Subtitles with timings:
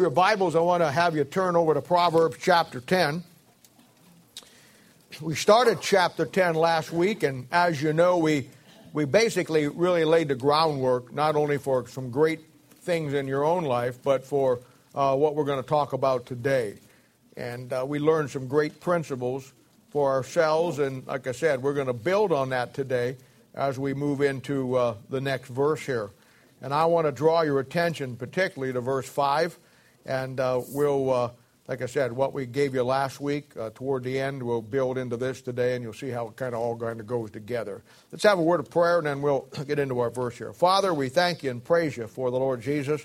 [0.00, 3.22] your Bibles, I want to have you turn over to Proverbs chapter 10.
[5.22, 8.48] We started chapter 10 last week, and as you know, we,
[8.92, 12.40] we basically really laid the groundwork not only for some great
[12.82, 14.60] things in your own life, but for
[14.94, 16.74] uh, what we're going to talk about today.
[17.36, 19.52] And uh, we learned some great principles
[19.90, 23.16] for ourselves, and like I said, we're going to build on that today
[23.54, 26.10] as we move into uh, the next verse here.
[26.60, 29.58] And I want to draw your attention particularly to verse 5.
[30.06, 31.30] And uh, we'll, uh,
[31.66, 34.98] like I said, what we gave you last week uh, toward the end, we'll build
[34.98, 37.82] into this today, and you'll see how it kind of all kind of goes together.
[38.12, 40.52] Let's have a word of prayer, and then we'll get into our verse here.
[40.52, 43.04] Father, we thank you and praise you for the Lord Jesus.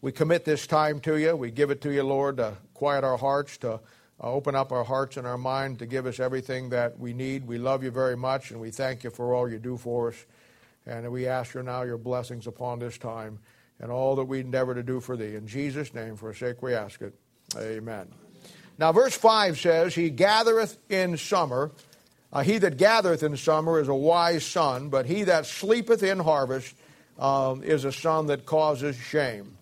[0.00, 1.36] We commit this time to you.
[1.36, 3.80] We give it to you, Lord, to quiet our hearts, to
[4.18, 7.46] open up our hearts and our mind, to give us everything that we need.
[7.46, 10.26] We love you very much, and we thank you for all you do for us.
[10.86, 13.38] And we ask you now your blessings upon this time
[13.80, 15.34] and all that we endeavor to do for thee.
[15.34, 17.14] In Jesus' name, for sake we ask it.
[17.56, 18.08] Amen.
[18.78, 21.70] Now, verse 5 says, He gathereth in summer.
[22.32, 26.18] Uh, he that gathereth in summer is a wise son, but he that sleepeth in
[26.18, 26.74] harvest
[27.18, 29.56] um, is a son that causes shame.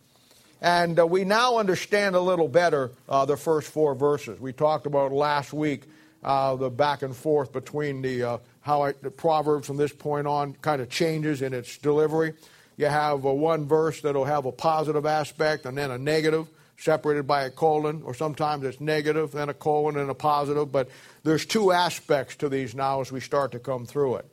[0.63, 4.41] And uh, we now understand a little better uh, the first four verses.
[4.41, 5.83] We talked about last week
[6.23, 10.27] uh, the back and forth between the uh, how I, the Proverbs from this point
[10.27, 12.35] on kind of changes in its delivery.
[12.77, 16.49] You have one verse that'll have a positive aspect and then a negative,
[16.79, 20.73] separated by a colon, or sometimes it's negative, then a colon, and a positive.
[20.73, 20.89] But
[21.23, 24.27] there's two aspects to these now as we start to come through it.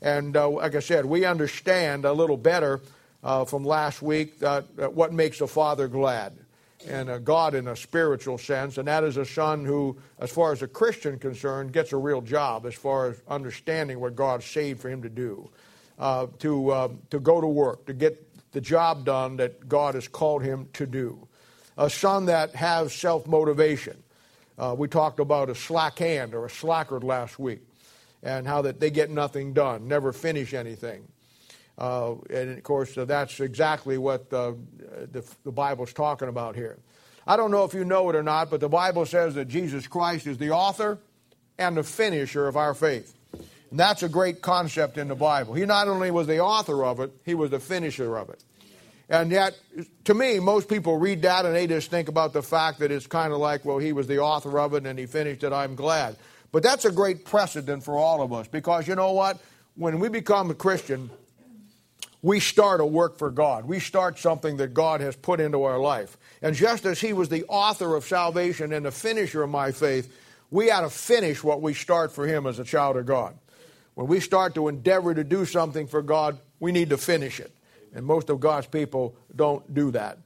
[0.00, 2.80] And uh, like I said, we understand a little better
[3.24, 6.34] uh, from last week that, what makes a father glad
[6.86, 10.52] and a God in a spiritual sense, and that is a son who, as far
[10.52, 14.80] as a Christian concerned, gets a real job as far as understanding what God saved
[14.80, 15.50] for him to do
[15.98, 20.08] uh, to, uh, to go to work, to get the job done that God has
[20.08, 21.26] called him to do.
[21.76, 24.02] A son that has self motivation.
[24.58, 27.60] Uh, we talked about a slack hand or a slacker last week,
[28.22, 31.06] and how that they get nothing done, never finish anything.
[31.78, 34.56] Uh, and of course, uh, that's exactly what the,
[35.12, 36.78] the, the Bible's talking about here.
[37.24, 39.86] I don't know if you know it or not, but the Bible says that Jesus
[39.86, 40.98] Christ is the author
[41.58, 43.14] and the finisher of our faith.
[43.70, 45.54] And that's a great concept in the Bible.
[45.54, 48.42] He not only was the author of it, he was the finisher of it.
[49.10, 49.58] And yet,
[50.04, 53.06] to me, most people read that and they just think about the fact that it's
[53.06, 55.74] kind of like, well, he was the author of it and he finished it, I'm
[55.74, 56.16] glad.
[56.52, 59.38] But that's a great precedent for all of us because you know what?
[59.76, 61.10] When we become a Christian,
[62.22, 63.64] we start a work for God.
[63.66, 66.16] We start something that God has put into our life.
[66.42, 70.12] And just as He was the author of salvation and the finisher of my faith,
[70.50, 73.36] we ought to finish what we start for Him as a child of God.
[73.98, 77.50] When we start to endeavor to do something for God, we need to finish it.
[77.92, 80.18] And most of God's people don't do that.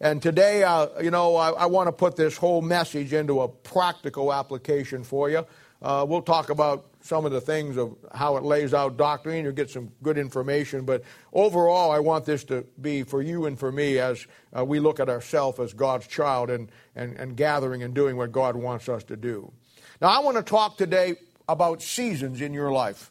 [0.00, 3.48] And today, uh, you know, I, I want to put this whole message into a
[3.48, 5.44] practical application for you.
[5.82, 9.44] Uh, we'll talk about some of the things of how it lays out doctrine.
[9.44, 10.86] You'll get some good information.
[10.86, 11.02] But
[11.34, 14.26] overall, I want this to be for you and for me as
[14.58, 18.32] uh, we look at ourselves as God's child and, and, and gathering and doing what
[18.32, 19.52] God wants us to do.
[20.00, 21.16] Now, I want to talk today
[21.52, 23.10] about seasons in your life.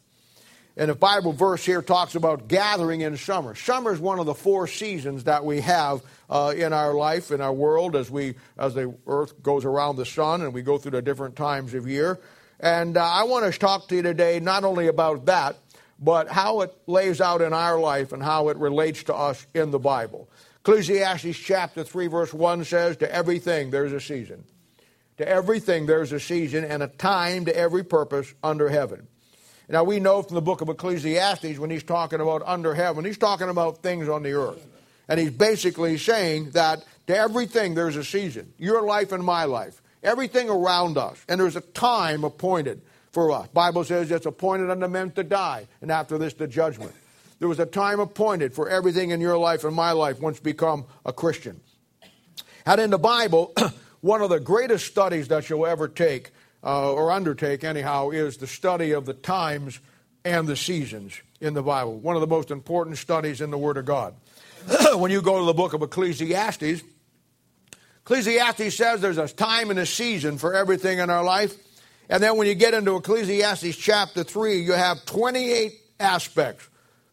[0.76, 3.54] And the Bible verse here talks about gathering in summer.
[3.54, 7.40] Summer is one of the four seasons that we have uh, in our life, in
[7.40, 10.92] our world, as we as the earth goes around the sun and we go through
[10.92, 12.20] the different times of year.
[12.60, 15.56] And uh, I want to talk to you today not only about that,
[15.98, 19.70] but how it lays out in our life and how it relates to us in
[19.70, 20.30] the Bible.
[20.60, 24.44] Ecclesiastes chapter 3, verse 1 says, To everything there's a season.
[25.20, 29.06] To everything there's a season and a time to every purpose under heaven.
[29.68, 33.18] Now we know from the book of Ecclesiastes when he's talking about under heaven, he's
[33.18, 34.66] talking about things on the earth.
[35.08, 38.54] And he's basically saying that to everything there's a season.
[38.56, 39.82] Your life and my life.
[40.02, 41.22] Everything around us.
[41.28, 42.80] And there's a time appointed
[43.12, 43.46] for us.
[43.48, 46.94] Bible says it's appointed unto men to die, and after this the judgment.
[47.40, 50.86] There was a time appointed for everything in your life and my life once become
[51.04, 51.60] a Christian.
[52.64, 53.52] And in the Bible,
[54.00, 56.30] one of the greatest studies that you'll ever take,
[56.64, 59.78] uh, or undertake anyhow, is the study of the times
[60.24, 61.98] and the seasons in the Bible.
[61.98, 64.14] One of the most important studies in the Word of God.
[64.94, 66.82] when you go to the book of Ecclesiastes,
[68.02, 71.56] Ecclesiastes says there's a time and a season for everything in our life.
[72.08, 76.68] And then when you get into Ecclesiastes chapter 3, you have 28 aspects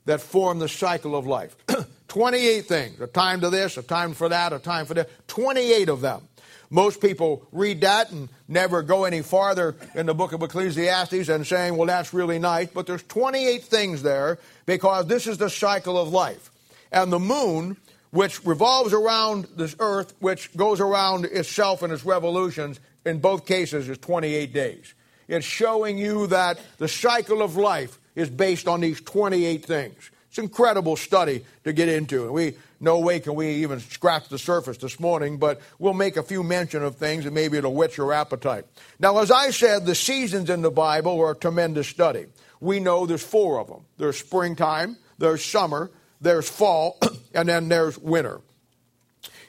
[0.06, 1.56] that form the cycle of life.
[2.08, 3.02] 28 things.
[3.02, 5.10] A time to this, a time for that, a time for that.
[5.28, 6.28] 28 of them.
[6.70, 11.48] Most people read that and never go any farther in the book of Ecclesiastes and
[11.48, 12.68] saying, well, that's really nice.
[12.68, 16.52] But there's 28 things there because this is the cycle of life.
[16.92, 17.78] And the moon
[18.12, 23.88] which revolves around this earth, which goes around itself and its revolutions, in both cases
[23.90, 24.94] is 28 days.
[25.28, 30.12] It's showing you that the cycle of life is based on these 28 things.
[30.38, 32.26] It's an incredible study to get into.
[32.26, 36.16] And We no way can we even scratch the surface this morning, but we'll make
[36.16, 38.66] a few mention of things and maybe it'll whet your appetite.
[39.00, 42.28] Now, as I said, the seasons in the Bible are a tremendous study.
[42.60, 43.86] We know there's four of them.
[43.98, 45.90] There's springtime, there's summer,
[46.22, 47.00] there's fall,
[47.34, 48.42] and then there's winter.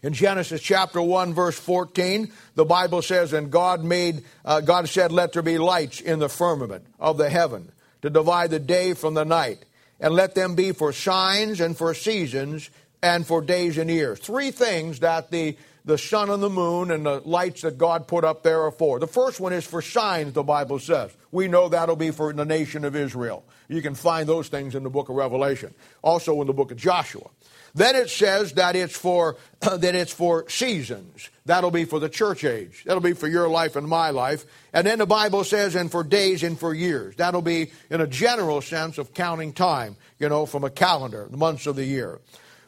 [0.02, 5.12] In Genesis chapter 1, verse 14, the Bible says, And God made, uh, God said,
[5.12, 9.12] Let there be lights in the firmament of the heaven to divide the day from
[9.12, 9.66] the night,
[10.00, 12.70] and let them be for signs and for seasons
[13.02, 14.18] and for days and years.
[14.18, 18.24] Three things that the, the sun and the moon and the lights that God put
[18.24, 18.98] up there are for.
[18.98, 21.16] The first one is for signs, the Bible says.
[21.30, 23.44] We know that'll be for the nation of Israel.
[23.68, 26.76] You can find those things in the book of Revelation, also in the book of
[26.78, 27.28] Joshua.
[27.74, 31.30] Then it says that it's for that it's for seasons.
[31.44, 32.84] That'll be for the church age.
[32.84, 34.44] That'll be for your life and my life.
[34.72, 37.16] And then the Bible says, and for days and for years.
[37.16, 41.36] That'll be in a general sense of counting time, you know, from a calendar, the
[41.36, 42.20] months of the year.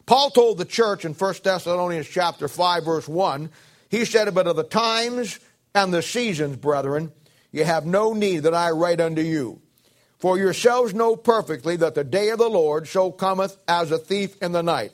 [0.05, 3.49] Paul told the church in 1 Thessalonians chapter 5, verse 1,
[3.89, 5.39] he said, But of the times
[5.75, 7.11] and the seasons, brethren,
[7.51, 9.60] you have no need that I write unto you.
[10.21, 14.39] For yourselves know perfectly that the day of the Lord so cometh as a thief
[14.39, 14.91] in the night.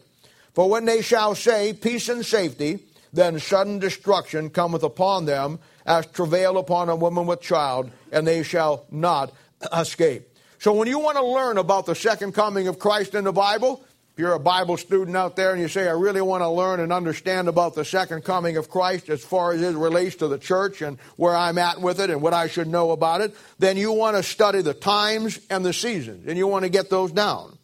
[0.53, 2.79] For when they shall say, Peace and safety,
[3.12, 8.41] then sudden destruction cometh upon them as travail upon a woman with child, and they
[8.41, 9.33] shall not
[9.77, 10.29] escape.
[10.59, 13.83] So when you want to learn about the second coming of Christ in the Bible,
[14.17, 16.79] if you're a Bible student out there and you say, I really want to learn
[16.79, 20.39] and understand about the second coming of Christ as far as it relates to the
[20.39, 23.77] church and where I'm at with it and what I should know about it, then
[23.77, 27.11] you want to study the times and the seasons, and you want to get those
[27.11, 27.59] down.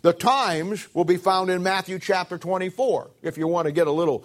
[0.00, 3.92] The times will be found in Matthew chapter 24, if you want to get a
[3.92, 4.24] little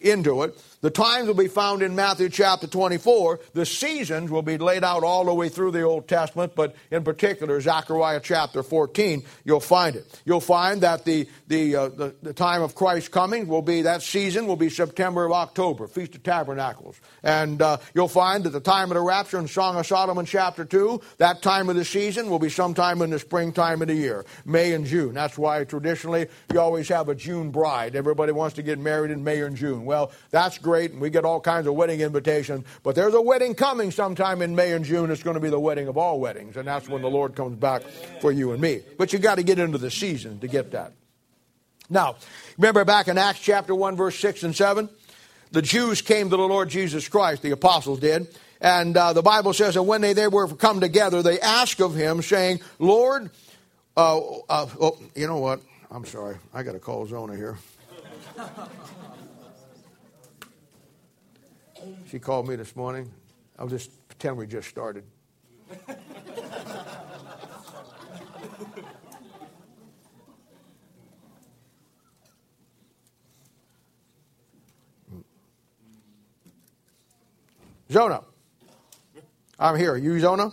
[0.00, 0.60] into it.
[0.82, 3.40] The times will be found in Matthew chapter 24.
[3.54, 7.02] The seasons will be laid out all the way through the Old Testament, but in
[7.02, 10.22] particular, Zechariah chapter 14, you'll find it.
[10.24, 14.02] You'll find that the, the, uh, the, the, time of Christ's coming will be, that
[14.02, 17.00] season will be September of October, Feast of Tabernacles.
[17.22, 20.64] And uh, you'll find that the time of the rapture in Song of Solomon chapter
[20.64, 24.24] 2, that time of the season will be sometime in the springtime of the year,
[24.44, 25.14] May and June.
[25.14, 27.96] That's why traditionally you always have a June bride.
[27.96, 29.84] Everybody wants to get married in May and June.
[29.84, 32.64] Well, that's great and we get all kinds of wedding invitations.
[32.82, 35.10] But there's a wedding coming sometime in May and June.
[35.10, 37.56] It's going to be the wedding of all weddings, and that's when the Lord comes
[37.56, 37.82] back
[38.20, 38.82] for you and me.
[38.98, 40.92] But you got to get into the season to get that.
[41.88, 42.16] Now,
[42.58, 44.88] remember back in Acts chapter 1, verse 6 and 7?
[45.52, 48.26] The Jews came to the Lord Jesus Christ, the apostles did.
[48.60, 51.94] And uh, the Bible says that when they, they were come together, they asked of
[51.94, 53.30] him, saying, Lord,
[53.96, 55.60] uh, uh, oh, you know what?
[55.90, 56.36] I'm sorry.
[56.52, 57.56] I got to call Zona here.
[62.08, 63.10] She called me this morning.
[63.58, 65.04] I'll just pretend we just started.
[77.90, 78.22] Zona.
[79.58, 79.92] I'm here.
[79.92, 80.50] Are you Zona?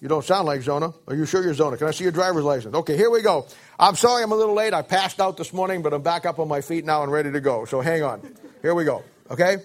[0.00, 0.92] You don't sound like Zona.
[1.06, 1.76] Are you sure you're Zona?
[1.76, 2.74] Can I see your driver's license?
[2.74, 3.46] Okay, here we go.
[3.78, 4.74] I'm sorry I'm a little late.
[4.74, 7.30] I passed out this morning, but I'm back up on my feet now and ready
[7.30, 7.64] to go.
[7.66, 8.34] So hang on.
[8.62, 9.04] Here we go.
[9.30, 9.58] Okay?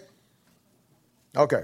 [1.35, 1.63] Okay.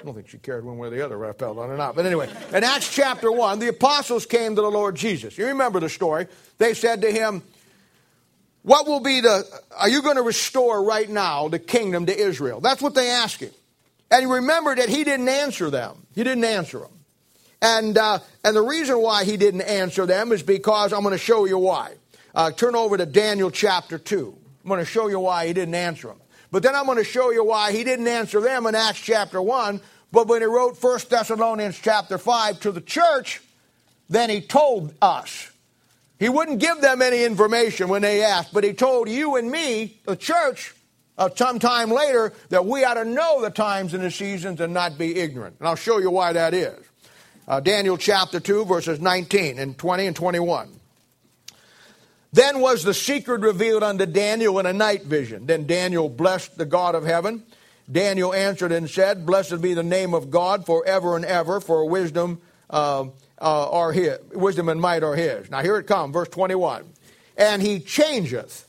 [0.00, 1.76] I don't think she cared one way or the other whether I felt on or
[1.76, 1.96] not.
[1.96, 5.38] But anyway, in Acts chapter 1, the apostles came to the Lord Jesus.
[5.38, 6.26] You remember the story.
[6.58, 7.42] They said to him,
[8.62, 9.44] What will be the,
[9.76, 12.60] are you going to restore right now the kingdom to Israel?
[12.60, 13.52] That's what they asked him.
[14.10, 16.06] And you remember that he didn't answer them.
[16.14, 16.90] He didn't answer them.
[17.62, 21.18] And, uh, and the reason why he didn't answer them is because I'm going to
[21.18, 21.94] show you why.
[22.34, 24.38] Uh, turn over to Daniel chapter 2.
[24.62, 26.20] I'm going to show you why he didn't answer them.
[26.50, 29.40] But then I'm going to show you why he didn't answer them in Acts chapter
[29.40, 29.80] 1.
[30.12, 33.40] But when he wrote 1 Thessalonians chapter 5 to the church,
[34.08, 35.50] then he told us.
[36.18, 40.00] He wouldn't give them any information when they asked, but he told you and me,
[40.06, 40.74] the church,
[41.18, 44.96] uh, sometime later, that we ought to know the times and the seasons and not
[44.96, 45.56] be ignorant.
[45.58, 46.78] And I'll show you why that is.
[47.46, 50.80] Uh, Daniel chapter 2, verses 19 and 20 and 21.
[52.36, 55.46] Then was the secret revealed unto Daniel in a night vision.
[55.46, 57.42] Then Daniel blessed the God of heaven.
[57.90, 62.42] Daniel answered and said, Blessed be the name of God forever and ever, for wisdom
[62.68, 63.06] uh,
[63.40, 65.50] uh, are his, wisdom and might are his.
[65.50, 66.84] Now here it comes, verse 21.
[67.38, 68.68] And he changeth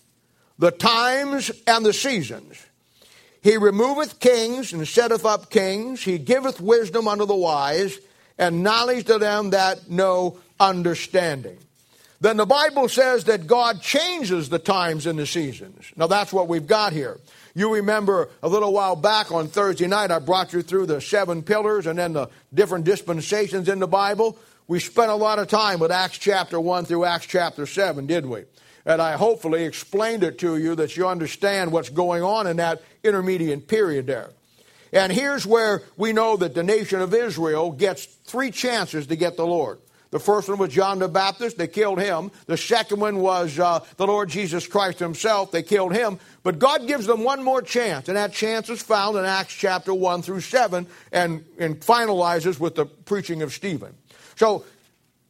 [0.57, 2.65] the times and the seasons.
[3.41, 6.03] He removeth kings and setteth up kings.
[6.03, 7.99] He giveth wisdom unto the wise
[8.37, 11.57] and knowledge to them that know understanding.
[12.19, 15.91] Then the Bible says that God changes the times and the seasons.
[15.95, 17.19] Now that's what we've got here.
[17.53, 21.43] You remember a little while back on Thursday night, I brought you through the seven
[21.43, 24.37] pillars and then the different dispensations in the Bible.
[24.67, 28.29] We spent a lot of time with Acts chapter 1 through Acts chapter 7, didn't
[28.29, 28.43] we?
[28.85, 32.81] And I hopefully explained it to you that you understand what's going on in that
[33.03, 34.29] intermediate period there.
[34.93, 39.35] And here's where we know that the nation of Israel gets three chances to get
[39.35, 39.79] the Lord.
[40.17, 41.59] The first one was John the Baptist.
[41.59, 42.31] They killed him.
[42.47, 45.51] The second one was uh, the Lord Jesus Christ himself.
[45.51, 46.17] They killed him.
[46.41, 49.93] But God gives them one more chance, and that chance is found in Acts chapter
[49.93, 53.93] 1 through 7 and, and finalizes with the preaching of Stephen.
[54.37, 54.65] So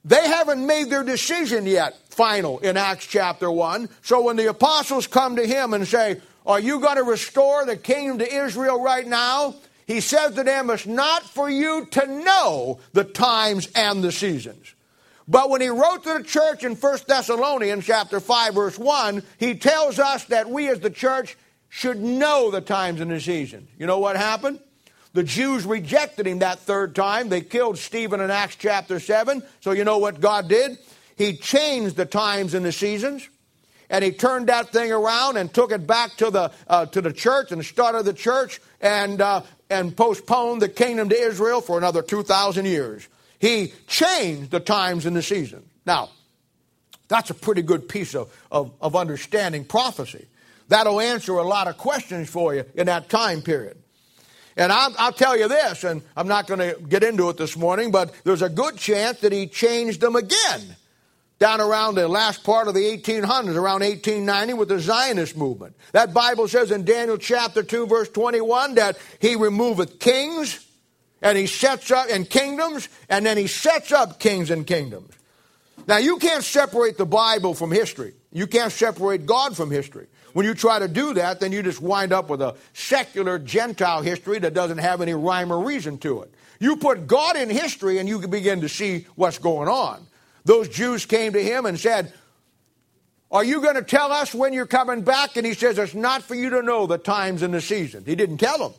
[0.06, 3.90] they haven't made their decision yet, final, in Acts chapter 1.
[4.04, 7.76] So when the apostles come to him and say, Are you going to restore the
[7.76, 9.56] kingdom to Israel right now?
[9.86, 14.76] He says to them, It's not for you to know the times and the seasons.
[15.28, 19.56] But when he wrote to the church in 1 Thessalonians chapter 5 verse 1, he
[19.56, 21.36] tells us that we as the church
[21.70, 23.70] should know the times and the seasons.
[23.78, 24.60] You know what happened?
[25.14, 27.30] The Jews rejected him that third time.
[27.30, 29.44] They killed Stephen in Acts chapter 7.
[29.60, 30.78] So you know what God did?
[31.18, 33.28] He changed the times and the seasons.
[33.90, 37.14] And he turned that thing around and took it back to the, uh, to the
[37.14, 42.02] church and started the church and, uh, and postponed the kingdom to Israel for another
[42.02, 43.08] 2,000 years.
[43.40, 45.66] He changed the times and the seasons.
[45.86, 46.10] Now,
[47.08, 50.28] that's a pretty good piece of, of, of understanding prophecy.
[50.68, 53.78] That'll answer a lot of questions for you in that time period.
[54.58, 57.56] And I'll, I'll, tell you this, and I'm not going to get into it this
[57.56, 60.76] morning, but there's a good chance that he changed them again
[61.40, 65.76] down around the last part of the 1800s, around 1890, with the Zionist movement.
[65.92, 70.67] That Bible says in Daniel chapter 2, verse 21, that he removeth kings
[71.22, 75.14] and he sets up in kingdoms, and then he sets up kings and kingdoms.
[75.88, 78.14] Now, you can't separate the Bible from history.
[78.32, 80.08] You can't separate God from history.
[80.34, 84.02] When you try to do that, then you just wind up with a secular Gentile
[84.02, 86.34] history that doesn't have any rhyme or reason to it.
[86.60, 90.06] You put God in history and you can begin to see what's going on.
[90.46, 92.14] Those Jews came to him and said,
[93.32, 95.38] Are you going to tell us when you're coming back?
[95.38, 98.06] And he says, It's not for you to know the times and the seasons.
[98.06, 98.74] He didn't tell them.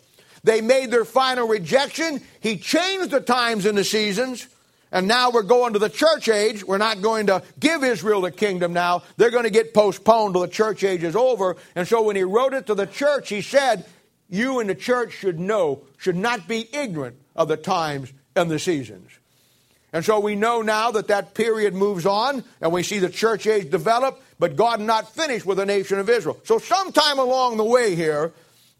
[0.44, 2.20] They made their final rejection.
[2.40, 4.46] He changed the times and the seasons.
[4.90, 6.64] And now we're going to the church age.
[6.64, 9.02] We're not going to give Israel the kingdom now.
[9.16, 11.56] They're going to get postponed till the church age is over.
[11.74, 13.84] And so when he wrote it to the church, he said,
[14.28, 18.58] You and the church should know, should not be ignorant of the times and the
[18.58, 19.10] seasons.
[19.92, 23.46] And so we know now that that period moves on, and we see the church
[23.46, 26.38] age develop, but God not finished with the nation of Israel.
[26.44, 28.32] So sometime along the way here,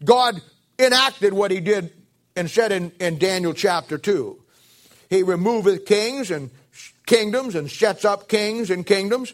[0.03, 0.39] God
[0.79, 1.91] enacted what he did
[2.35, 4.39] and said in, in Daniel chapter 2.
[5.09, 6.49] He removeth kings and
[7.05, 9.33] kingdoms and sets up kings and kingdoms.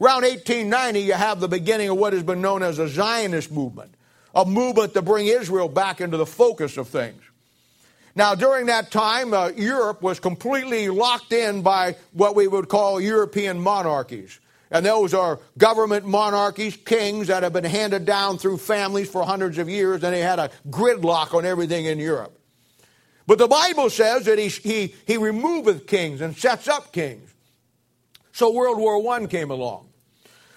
[0.00, 3.94] Around 1890, you have the beginning of what has been known as a Zionist movement,
[4.34, 7.22] a movement to bring Israel back into the focus of things.
[8.14, 13.00] Now, during that time, uh, Europe was completely locked in by what we would call
[13.00, 14.38] European monarchies.
[14.72, 19.58] And those are government monarchies, kings that have been handed down through families for hundreds
[19.58, 22.36] of years, and they had a gridlock on everything in Europe.
[23.26, 27.30] But the Bible says that he, he, he removeth kings and sets up kings.
[28.32, 29.88] So World War I came along.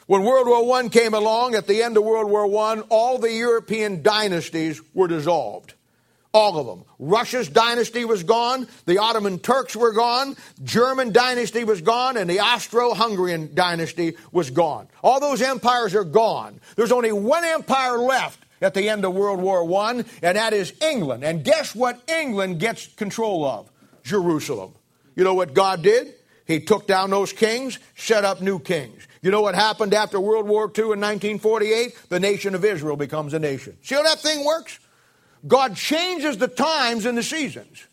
[0.07, 3.31] When World War I came along, at the end of World War I, all the
[3.31, 5.74] European dynasties were dissolved.
[6.35, 6.83] All of them.
[6.99, 12.41] Russia's dynasty was gone, the Ottoman Turks were gone, German dynasty was gone, and the
[12.41, 14.89] Austro-Hungarian dynasty was gone.
[15.01, 16.59] All those empires are gone.
[16.75, 20.73] There's only one empire left, at the end of World War I, and that is
[20.81, 21.23] England.
[21.23, 23.71] And guess what England gets control of?
[24.03, 24.73] Jerusalem.
[25.15, 26.15] You know what God did?
[26.45, 29.07] He took down those kings, set up new kings.
[29.21, 32.09] You know what happened after World War II in 1948?
[32.09, 33.77] The nation of Israel becomes a nation.
[33.81, 34.79] See how that thing works?
[35.47, 37.85] God changes the times and the seasons.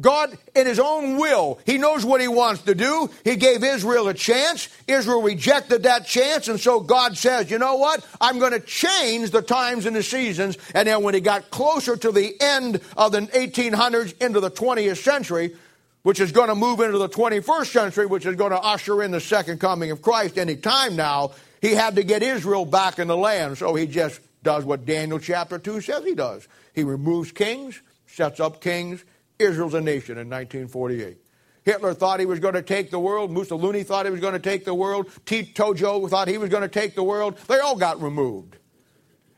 [0.00, 3.10] God, in His own will, He knows what He wants to do.
[3.24, 4.68] He gave Israel a chance.
[4.86, 8.06] Israel rejected that chance, and so God says, you know what?
[8.20, 10.58] I'm going to change the times and the seasons.
[10.74, 14.98] And then when He got closer to the end of the 1800s into the 20th
[14.98, 15.56] century,
[16.02, 19.10] which is going to move into the 21st century, which is going to usher in
[19.10, 23.08] the second coming of Christ any time now, He had to get Israel back in
[23.08, 23.58] the land.
[23.58, 26.46] So He just does what Daniel chapter 2 says He does.
[26.76, 29.04] He removes kings, sets up kings,
[29.38, 31.16] Israel's a nation in 1948.
[31.64, 33.32] Hitler thought he was going to take the world.
[33.32, 35.10] Mussolini thought he was going to take the world.
[35.24, 37.38] Tito Joe thought he was going to take the world.
[37.48, 38.56] They all got removed.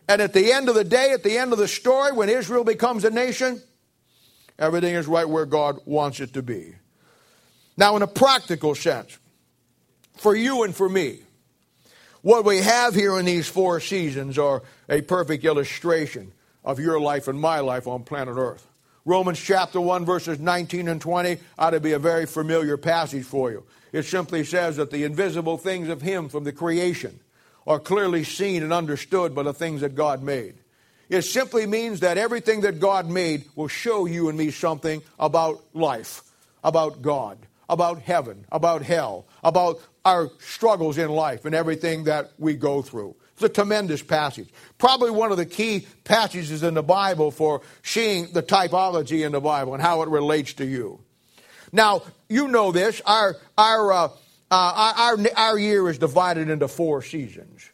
[0.09, 2.65] And at the end of the day, at the end of the story, when Israel
[2.65, 3.63] becomes a nation,
[4.59, 6.75] everything is right where God wants it to be.
[7.77, 9.17] Now, in a practical sense,
[10.17, 11.21] for you and for me.
[12.23, 16.33] What we have here in these four seasons are a perfect illustration
[16.65, 18.67] of your life and my life on planet Earth.
[19.05, 23.51] Romans chapter 1, verses 19 and 20 ought to be a very familiar passage for
[23.51, 23.65] you.
[23.93, 27.21] It simply says that the invisible things of Him from the creation
[27.67, 30.57] are clearly seen and understood by the things that God made.
[31.09, 35.65] It simply means that everything that God made will show you and me something about
[35.73, 36.23] life,
[36.63, 37.39] about God,
[37.69, 43.17] about heaven, about hell, about our struggles in life and everything that we go through.
[43.39, 44.49] It's a tremendous passage.
[44.79, 49.41] Probably one of the key passages in the Bible for seeing the typology in the
[49.41, 50.99] Bible and how it relates to you.
[51.71, 53.01] Now, you know this.
[53.07, 54.09] Our, our, uh,
[54.51, 57.71] uh, our, our year is divided into four seasons.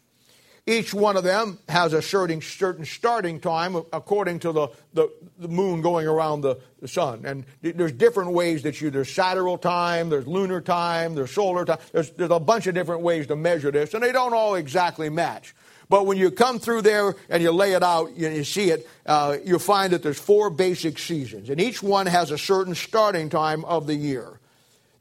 [0.67, 5.81] Each one of them has a certain, starting time according to the, the, the moon
[5.81, 7.23] going around the, the, sun.
[7.23, 11.77] And there's different ways that you, there's sidereal time, there's lunar time, there's solar time.
[11.91, 15.07] There's, there's a bunch of different ways to measure this, and they don't all exactly
[15.09, 15.53] match.
[15.87, 18.89] But when you come through there and you lay it out and you see it,
[19.05, 21.51] uh, you'll find that there's four basic seasons.
[21.51, 24.39] And each one has a certain starting time of the year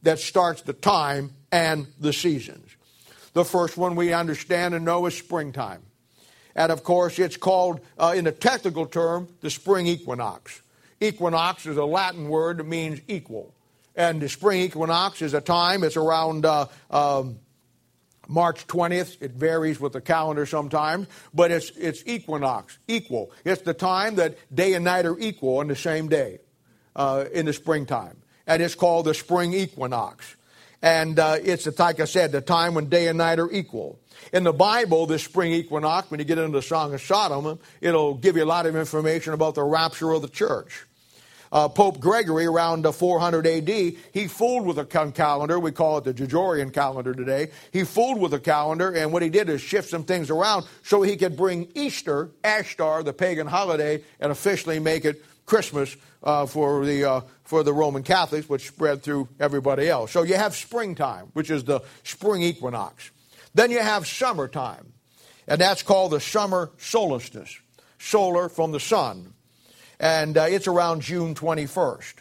[0.02, 2.68] that starts the time and the seasons.
[3.34, 5.82] The first one we understand and know is springtime.
[6.56, 10.62] And of course, it's called, uh, in a technical term, the spring equinox.
[11.00, 13.52] Equinox is a Latin word that means equal.
[13.96, 17.38] And the spring equinox is a time, it's around uh, um,
[18.28, 19.20] March 20th.
[19.20, 23.32] It varies with the calendar sometimes, but it's, it's equinox, equal.
[23.44, 26.38] It's the time that day and night are equal on the same day
[26.96, 28.16] uh, in the springtime.
[28.46, 30.33] And it's called the spring equinox.
[30.84, 33.98] And uh, it's, like I said, the time when day and night are equal.
[34.34, 38.12] In the Bible, this spring equinox, when you get into the Song of Solomon, it'll
[38.12, 40.84] give you a lot of information about the rapture of the church.
[41.50, 45.58] Uh, Pope Gregory, around 400 AD, he fooled with a calendar.
[45.58, 47.50] We call it the Gregorian calendar today.
[47.72, 51.00] He fooled with a calendar, and what he did is shift some things around so
[51.00, 56.84] he could bring Easter, Ashtar, the pagan holiday, and officially make it Christmas uh, for,
[56.84, 60.10] the, uh, for the Roman Catholics, which spread through everybody else.
[60.10, 63.10] So you have springtime, which is the spring equinox.
[63.54, 64.92] Then you have summertime,
[65.46, 67.58] and that's called the summer solstice,
[67.98, 69.34] solar from the sun.
[70.00, 72.14] And uh, it's around June 21st.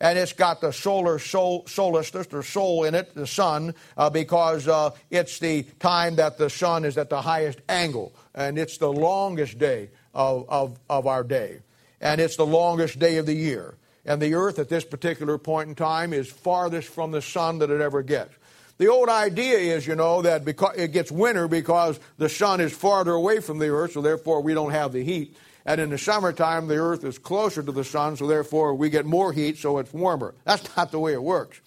[0.00, 4.68] And it's got the solar sol- solstice, or sol in it, the sun, uh, because
[4.68, 8.14] uh, it's the time that the sun is at the highest angle.
[8.34, 11.60] And it's the longest day of, of, of our day
[12.04, 13.74] and it's the longest day of the year.
[14.04, 17.70] And the earth at this particular point in time is farthest from the sun that
[17.70, 18.34] it ever gets.
[18.76, 22.72] The old idea is, you know, that because it gets winter because the sun is
[22.72, 25.36] farther away from the earth, so therefore we don't have the heat.
[25.64, 29.06] And in the summertime, the earth is closer to the sun, so therefore we get
[29.06, 30.34] more heat, so it's warmer.
[30.44, 31.60] That's not the way it works.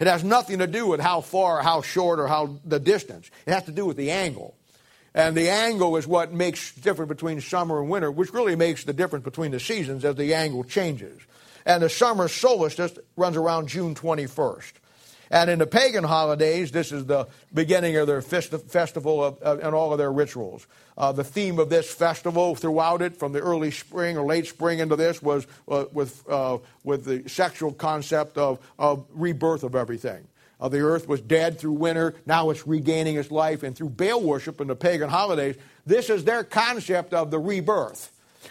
[0.00, 3.30] It has nothing to do with how far, how short, or how the distance.
[3.46, 4.56] It has to do with the angle.
[5.16, 8.92] And the angle is what makes difference between summer and winter, which really makes the
[8.92, 11.22] difference between the seasons as the angle changes.
[11.64, 14.72] And the summer solstice runs around June 21st.
[15.30, 19.90] And in the pagan holidays, this is the beginning of their festival of, and all
[19.90, 20.66] of their rituals.
[20.98, 24.80] Uh, the theme of this festival throughout it, from the early spring or late spring
[24.80, 30.28] into this, was uh, with, uh, with the sexual concept of, of rebirth of everything.
[30.60, 32.14] The earth was dead through winter.
[32.24, 33.62] Now it's regaining its life.
[33.62, 38.10] And through Baal worship and the pagan holidays, this is their concept of the rebirth.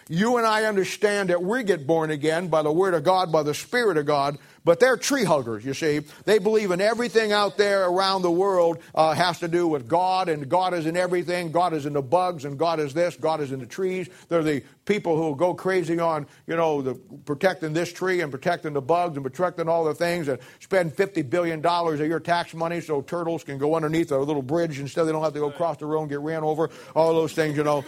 [0.09, 3.43] You and I understand that we get born again by the Word of God, by
[3.43, 6.01] the Spirit of God, but they're tree huggers, you see.
[6.25, 10.27] They believe in everything out there around the world uh, has to do with God,
[10.27, 11.51] and God is in everything.
[11.51, 14.09] God is in the bugs, and God is this, God is in the trees.
[14.27, 18.73] They're the people who go crazy on, you know, the, protecting this tree and protecting
[18.73, 22.81] the bugs and protecting all the things and spend $50 billion of your tax money
[22.81, 25.77] so turtles can go underneath a little bridge instead they don't have to go across
[25.77, 26.71] the road and get ran over.
[26.95, 27.85] All those things, you know.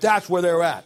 [0.00, 0.84] That's where they're at.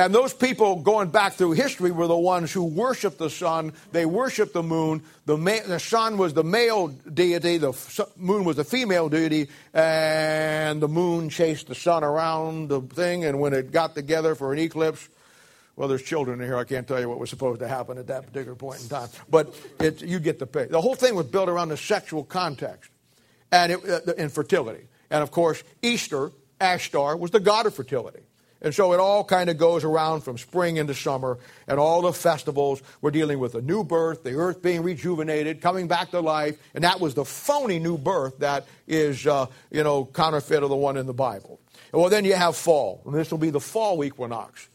[0.00, 3.74] And those people going back through history were the ones who worshiped the sun.
[3.92, 5.02] They worshiped the moon.
[5.26, 9.50] The, ma- the sun was the male deity, the f- moon was the female deity,
[9.74, 13.26] and the moon chased the sun around the thing.
[13.26, 15.06] And when it got together for an eclipse,
[15.76, 16.56] well, there's children in here.
[16.56, 19.10] I can't tell you what was supposed to happen at that particular point in time.
[19.28, 20.72] But it, you get the picture.
[20.72, 22.90] The whole thing was built around the sexual context
[23.52, 24.32] and, it, uh, and.
[25.10, 28.20] And of course, Easter, Ashtar, was the god of fertility.
[28.62, 32.12] And so it all kind of goes around from spring into summer, and all the
[32.12, 32.82] festivals.
[33.00, 36.84] We're dealing with a new birth, the earth being rejuvenated, coming back to life, and
[36.84, 40.96] that was the phony new birth that is, uh, you know, counterfeit of the one
[40.96, 41.58] in the Bible.
[41.92, 44.68] Well, then you have fall, and this will be the fall equinox.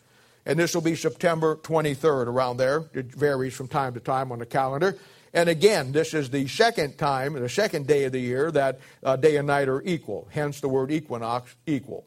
[0.47, 2.85] And this will be September 23rd, around there.
[2.93, 4.97] It varies from time to time on the calendar.
[5.33, 9.15] And again, this is the second time, the second day of the year, that uh,
[9.15, 10.27] day and night are equal.
[10.31, 12.05] Hence the word equinox, equal.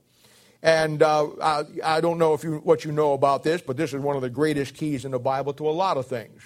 [0.62, 3.94] And uh, I, I, don't know if you, what you know about this, but this
[3.94, 6.42] is one of the greatest keys in the Bible to a lot of things.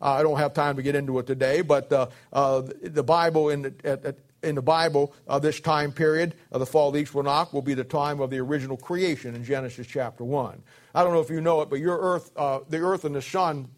[0.00, 3.50] Uh, I don't have time to get into it today, but uh, uh, the Bible
[3.50, 7.52] in the, at, in the Bible, uh, this time period of the fall of equinox
[7.52, 10.62] will be the time of the original creation in Genesis chapter 1.
[10.94, 13.22] I don't know if you know it, but your earth, uh, the earth and the
[13.22, 13.68] sun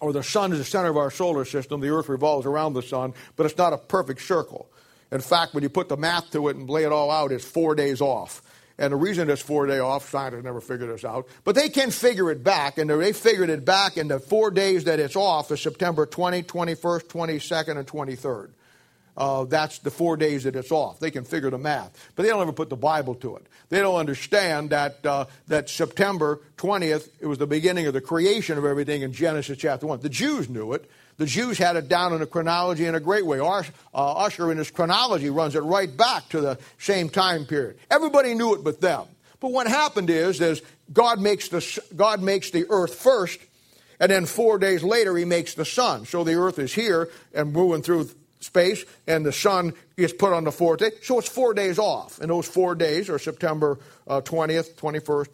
[0.00, 1.80] or the sun is the center of our solar system.
[1.80, 4.70] The earth revolves around the sun, but it's not a perfect circle.
[5.12, 7.44] In fact, when you put the math to it and lay it all out, it's
[7.44, 8.42] four days off.
[8.78, 11.90] And the reason it's four day off, scientists never figured this out, but they can
[11.90, 15.50] figure it back, and they figured it back in the four days that it's off
[15.50, 18.50] is September 20, 21st, 22nd, and 23rd.
[19.16, 20.98] Uh, that's the four days that it's off.
[20.98, 23.46] They can figure the math, but they don't ever put the Bible to it.
[23.68, 28.56] They don't understand that uh, that September 20th it was the beginning of the creation
[28.56, 30.00] of everything in Genesis chapter one.
[30.00, 30.90] The Jews knew it.
[31.20, 33.40] The Jews had it down in a chronology in a great way.
[33.40, 37.76] Uh, Ussher in his chronology runs it right back to the same time period.
[37.90, 39.04] Everybody knew it but them.
[39.38, 43.38] But what happened is, is God makes the God makes the earth first,
[44.00, 46.06] and then four days later he makes the sun.
[46.06, 48.08] So the earth is here and moving through
[48.40, 50.92] space, and the sun is put on the fourth day.
[51.02, 52.18] So it's four days off.
[52.22, 53.78] And those four days are September
[54.08, 55.26] uh, 20th, 21st,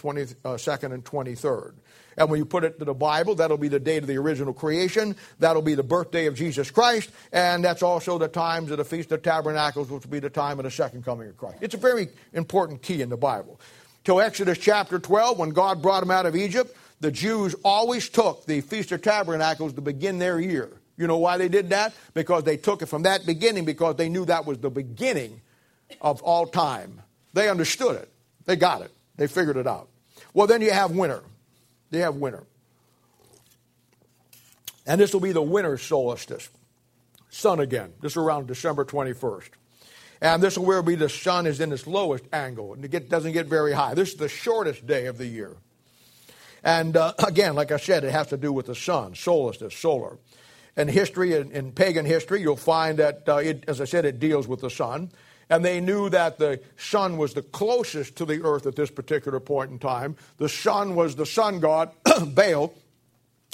[0.42, 1.74] 22nd, and 23rd.
[2.16, 4.52] And when you put it to the Bible, that'll be the date of the original
[4.54, 5.16] creation.
[5.38, 7.10] That'll be the birthday of Jesus Christ.
[7.32, 10.58] And that's also the times of the Feast of Tabernacles, which will be the time
[10.58, 11.58] of the second coming of Christ.
[11.60, 13.60] It's a very important key in the Bible.
[14.04, 18.46] Till Exodus chapter 12, when God brought them out of Egypt, the Jews always took
[18.46, 20.70] the Feast of Tabernacles to begin their year.
[20.96, 21.92] You know why they did that?
[22.14, 25.42] Because they took it from that beginning because they knew that was the beginning
[26.00, 27.02] of all time.
[27.34, 28.08] They understood it.
[28.46, 28.90] They got it.
[29.16, 29.88] They figured it out.
[30.32, 31.22] Well, then you have winter.
[31.90, 32.44] They have winter.
[34.86, 36.48] And this will be the winter solstice.
[37.30, 37.92] Sun again.
[38.00, 39.48] This is around December 21st.
[40.20, 43.10] And this will where be the sun is in its lowest angle and it get,
[43.10, 43.94] doesn't get very high.
[43.94, 45.56] This is the shortest day of the year.
[46.64, 50.18] And uh, again, like I said, it has to do with the sun, solstice, solar
[50.76, 54.18] in history, in, in pagan history, you'll find that, uh, it, as I said, it
[54.18, 55.10] deals with the sun.
[55.48, 59.38] And they knew that the sun was the closest to the earth at this particular
[59.38, 60.16] point in time.
[60.38, 61.90] The sun was the sun god,
[62.34, 62.74] Baal.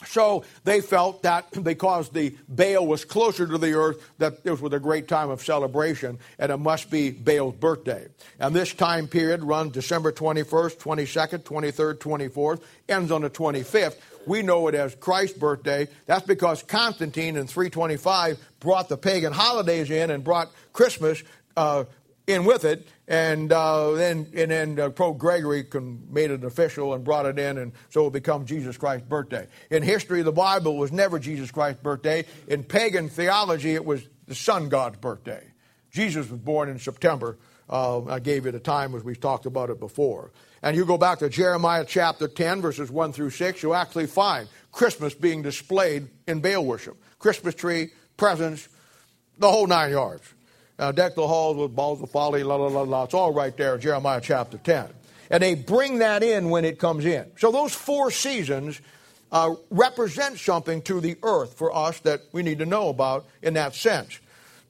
[0.07, 4.72] So they felt that because the Baal was closer to the earth, that it was
[4.72, 8.09] a great time of celebration, and it must be Baal's birthday.
[8.40, 14.42] And this time period runs December 21st, 22nd, 23rd, 24th, ends on the 25th we
[14.42, 15.88] know it as Christ's birthday.
[16.07, 21.22] That's because Constantine in 325 brought the pagan holidays in and brought Christmas
[21.56, 21.84] uh,
[22.26, 25.64] in with it, and uh, then and then uh, Pope Gregory
[26.08, 29.46] made it official and brought it in, and so it became Jesus Christ's birthday.
[29.70, 32.24] In history, the Bible was never Jesus Christ's birthday.
[32.48, 35.44] In pagan theology, it was the sun god's birthday.
[35.90, 37.38] Jesus was born in September.
[37.68, 40.30] Uh, I gave you the time as we've talked about it before
[40.62, 44.48] and you go back to Jeremiah chapter 10, verses 1 through 6, you actually find
[44.70, 46.96] Christmas being displayed in Baal worship.
[47.18, 48.68] Christmas tree, presents,
[49.38, 50.22] the whole nine yards.
[50.82, 53.04] Uh, deck the halls with balls of folly, la la la la.
[53.04, 54.88] It's all right there, Jeremiah chapter 10.
[55.30, 57.30] And they bring that in when it comes in.
[57.38, 58.80] So those four seasons
[59.30, 63.54] uh, represent something to the earth for us that we need to know about in
[63.54, 64.18] that sense.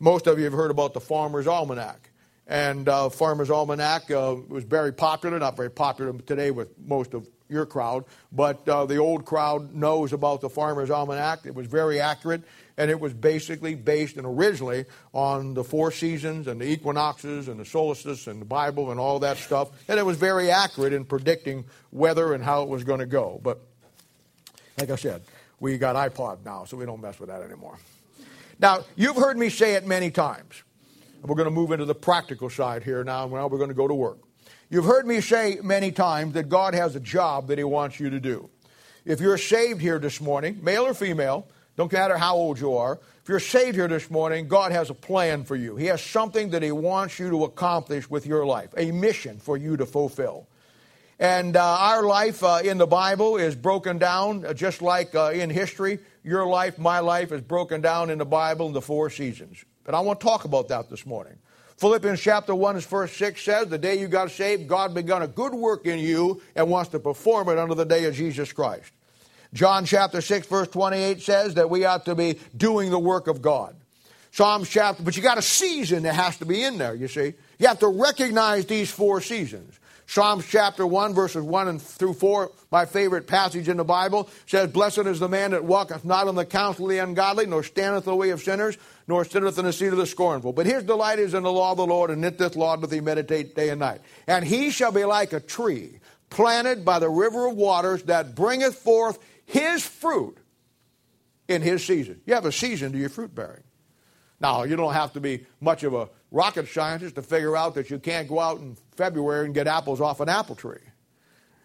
[0.00, 2.10] Most of you have heard about the Farmer's Almanac.
[2.46, 7.26] And uh, Farmer's Almanac uh, was very popular, not very popular today with most of
[7.48, 11.46] your crowd, but uh, the old crowd knows about the Farmer's Almanac.
[11.46, 12.42] It was very accurate,
[12.76, 17.60] and it was basically based and originally on the four seasons and the equinoxes and
[17.60, 19.70] the solstice and the Bible and all that stuff.
[19.88, 23.40] And it was very accurate in predicting weather and how it was going to go.
[23.42, 23.60] But
[24.78, 25.22] like I said,
[25.60, 27.78] we got iPod now, so we don't mess with that anymore.
[28.58, 30.62] Now, you've heard me say it many times.
[31.22, 33.26] We're going to move into the practical side here now.
[33.26, 34.18] Now we're going to go to work.
[34.70, 38.10] You've heard me say many times that God has a job that He wants you
[38.10, 38.48] to do.
[39.04, 43.00] If you're saved here this morning, male or female, don't matter how old you are,
[43.22, 45.76] if you're saved here this morning, God has a plan for you.
[45.76, 49.56] He has something that He wants you to accomplish with your life, a mission for
[49.56, 50.48] you to fulfill.
[51.18, 55.30] And uh, our life uh, in the Bible is broken down uh, just like uh,
[55.32, 56.00] in history.
[56.24, 59.64] Your life, my life, is broken down in the Bible in the four seasons.
[59.84, 61.38] But I want to talk about that this morning.
[61.76, 65.54] Philippians chapter 1, verse 6 says, The day you got saved, God begun a good
[65.54, 68.92] work in you and wants to perform it unto the day of Jesus Christ.
[69.54, 73.42] John chapter 6, verse 28 says that we ought to be doing the work of
[73.42, 73.76] God.
[74.30, 77.34] Psalms chapter, but you got a season that has to be in there, you see.
[77.58, 79.78] You have to recognize these four seasons.
[80.06, 84.70] Psalms chapter 1, verses 1 and through 4, my favorite passage in the Bible, says,
[84.70, 88.06] Blessed is the man that walketh not in the counsel of the ungodly, nor standeth
[88.06, 90.52] in the way of sinners, nor sitteth in the seat of the scornful.
[90.52, 92.92] But his delight is in the law of the Lord, and in this law doth
[92.92, 94.00] he meditate day and night.
[94.26, 96.00] And he shall be like a tree
[96.32, 100.38] planted by the river of waters that bringeth forth his fruit
[101.48, 102.20] in his season.
[102.26, 103.64] You have a season to your fruit bearing.
[104.40, 107.90] Now, you don't have to be much of a rocket scientist to figure out that
[107.90, 110.80] you can't go out in February and get apples off an apple tree.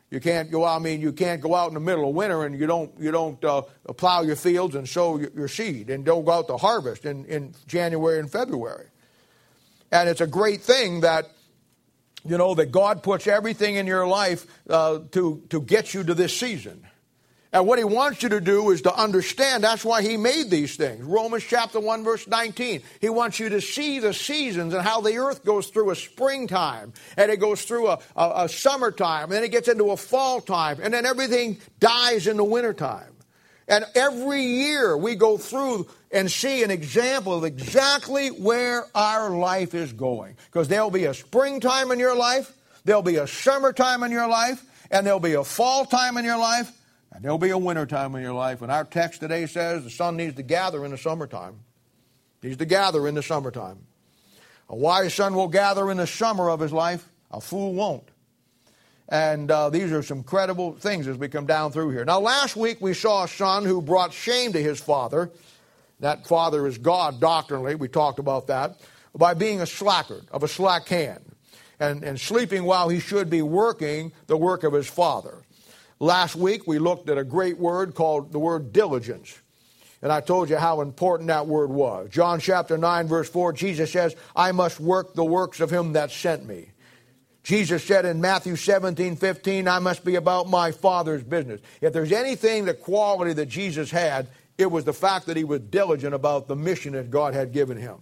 [0.10, 0.78] You can't go out.
[0.78, 3.12] I mean, you can't go out in the middle of winter and you don't you
[3.12, 3.64] don't uh,
[3.98, 7.26] plow your fields and sow your, your, seed and don't go out to harvest in,
[7.26, 8.88] in January and February.
[9.92, 11.30] And it's a great thing that
[12.24, 16.14] you know that God puts everything in your life uh, to to get you to
[16.14, 16.87] this season.
[17.58, 20.76] And what he wants you to do is to understand that's why he made these
[20.76, 21.04] things.
[21.04, 22.84] Romans chapter 1, verse 19.
[23.02, 26.94] He wants you to see the seasons and how the earth goes through a springtime,
[27.18, 30.40] and it goes through a, a, a summertime, and then it gets into a fall
[30.40, 33.12] time, and then everything dies in the wintertime.
[33.68, 39.74] And every year we go through and see an example of exactly where our life
[39.74, 40.38] is going.
[40.46, 42.54] Because there'll be a springtime in your life,
[42.86, 46.38] there'll be a summertime in your life, and there'll be a fall time in your
[46.38, 46.72] life,
[47.18, 48.62] and there'll be a winter time in your life.
[48.62, 51.56] And our text today says the sun needs to gather in the summertime.
[52.44, 53.80] Needs to gather in the summertime.
[54.70, 57.10] A wise son will gather in the summer of his life.
[57.32, 58.08] A fool won't.
[59.10, 62.06] And uh, these are some credible things as we come down through here.
[62.06, 65.32] Now, last week we saw a son who brought shame to his father.
[66.02, 67.74] That father is God doctrinally.
[67.74, 68.80] We talked about that.
[69.16, 71.26] By being a slacker, of a slack hand,
[71.80, 75.42] and, and sleeping while he should be working the work of his father.
[76.00, 79.40] Last week we looked at a great word called the word diligence.
[80.02, 82.10] And I told you how important that word was.
[82.10, 86.12] John chapter 9, verse 4, Jesus says, I must work the works of him that
[86.12, 86.70] sent me.
[87.42, 91.62] Jesus said in Matthew 17, 15, I must be about my Father's business.
[91.82, 95.62] If there's anything, the quality that Jesus had, it was the fact that he was
[95.62, 98.00] diligent about the mission that God had given him.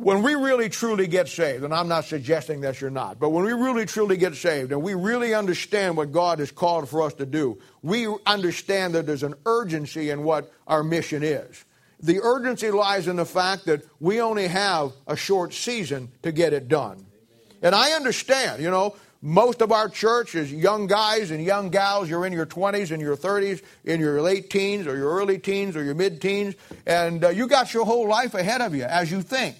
[0.00, 3.44] When we really truly get saved, and I'm not suggesting that you're not, but when
[3.44, 7.12] we really truly get saved and we really understand what God has called for us
[7.14, 11.66] to do, we understand that there's an urgency in what our mission is.
[12.02, 16.54] The urgency lies in the fact that we only have a short season to get
[16.54, 17.04] it done.
[17.60, 22.08] And I understand, you know, most of our church is young guys and young gals.
[22.08, 25.76] You're in your 20s and your 30s, in your late teens or your early teens
[25.76, 26.54] or your mid teens,
[26.86, 29.56] and uh, you got your whole life ahead of you as you think.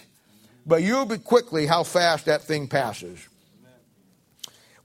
[0.71, 3.19] But you'll be quickly how fast that thing passes.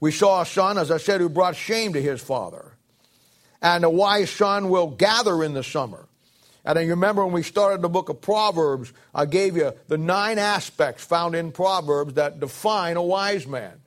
[0.00, 2.72] We saw a son, as I said, who brought shame to his father.
[3.62, 6.08] And a wise son will gather in the summer.
[6.64, 10.40] And you remember when we started the book of Proverbs, I gave you the nine
[10.40, 13.80] aspects found in Proverbs that define a wise man.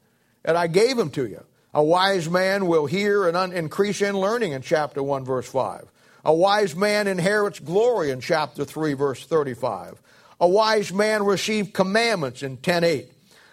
[0.45, 1.43] And I gave them to you.
[1.73, 5.91] A wise man will hear and un- increase in learning in chapter 1, verse 5.
[6.23, 10.01] A wise man inherits glory in chapter 3, verse 35.
[10.39, 13.09] A wise man received commandments in 10.8.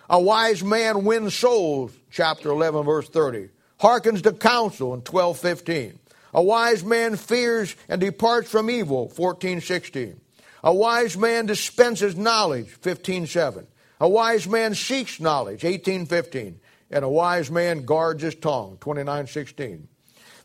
[0.09, 3.49] A wise man wins souls, chapter 11, verse 30.
[3.81, 5.99] Hearkens to counsel in 12.15.
[6.33, 10.16] A wise man fears and departs from evil, 14.16.
[10.62, 13.66] A wise man dispenses knowledge, 15.7.
[14.01, 16.55] A wise man seeks knowledge, 18.15.
[16.90, 19.87] And a wise man guards his tongue, 29.16.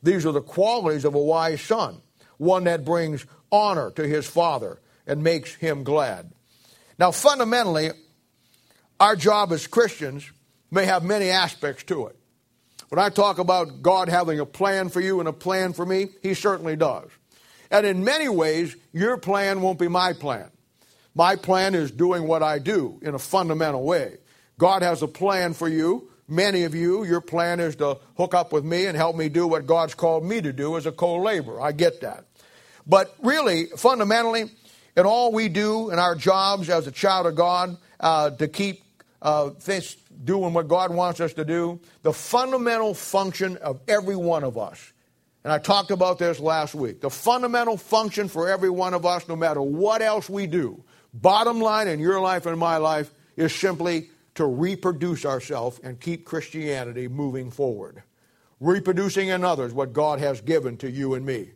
[0.02, 2.02] These are the qualities of a wise son,
[2.38, 6.32] one that brings honor to his father and makes him glad.
[6.98, 7.92] Now, fundamentally,
[9.00, 10.30] our job as Christians
[10.70, 12.16] may have many aspects to it.
[12.90, 16.10] When I talk about God having a plan for you and a plan for me,
[16.22, 17.10] He certainly does.
[17.72, 20.52] And in many ways, your plan won't be my plan.
[21.16, 24.18] My plan is doing what I do in a fundamental way.
[24.58, 26.10] God has a plan for you.
[26.28, 29.48] Many of you, your plan is to hook up with me and help me do
[29.48, 31.62] what God's called me to do as a co laborer.
[31.62, 32.26] I get that.
[32.86, 34.52] But really, fundamentally,
[34.96, 38.84] in all we do in our jobs as a child of God uh, to keep
[39.22, 39.52] uh,
[40.24, 44.92] doing what God wants us to do, the fundamental function of every one of us,
[45.44, 49.28] and I talked about this last week, the fundamental function for every one of us,
[49.28, 53.54] no matter what else we do, bottom line in your life and my life, is
[53.54, 58.04] simply to reproduce ourselves and keep Christianity moving forward.
[58.60, 61.52] Reproducing in others what God has given to you and me.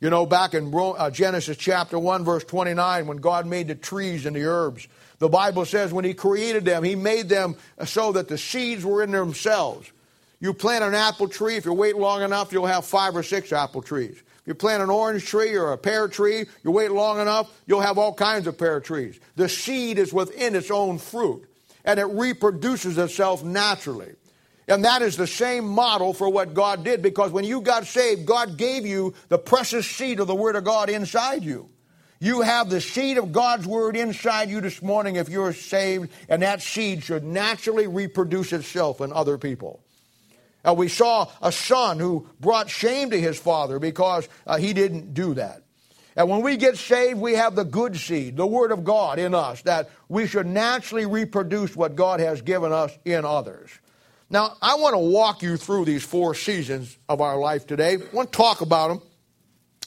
[0.00, 4.26] You know, back in uh, Genesis chapter 1, verse 29, when God made the trees
[4.26, 8.28] and the herbs, the Bible says when He created them, He made them so that
[8.28, 9.90] the seeds were in themselves.
[10.38, 13.52] You plant an apple tree, if you wait long enough, you'll have five or six
[13.52, 14.22] apple trees.
[14.46, 17.80] If you plant an orange tree or a pear tree, you wait long enough, you'll
[17.80, 19.18] have all kinds of pear trees.
[19.36, 21.48] The seed is within its own fruit,
[21.86, 24.12] and it reproduces itself naturally.
[24.68, 28.26] And that is the same model for what God did because when you got saved,
[28.26, 31.68] God gave you the precious seed of the Word of God inside you.
[32.18, 36.42] You have the seed of God's Word inside you this morning if you're saved, and
[36.42, 39.80] that seed should naturally reproduce itself in other people.
[40.66, 45.14] Uh, we saw a son who brought shame to his father because uh, he didn't
[45.14, 45.62] do that.
[46.16, 49.34] And when we get saved, we have the good seed, the Word of God in
[49.34, 53.70] us, that we should naturally reproduce what God has given us in others.
[54.28, 57.94] Now, I want to walk you through these four seasons of our life today.
[57.94, 59.02] I want to talk about them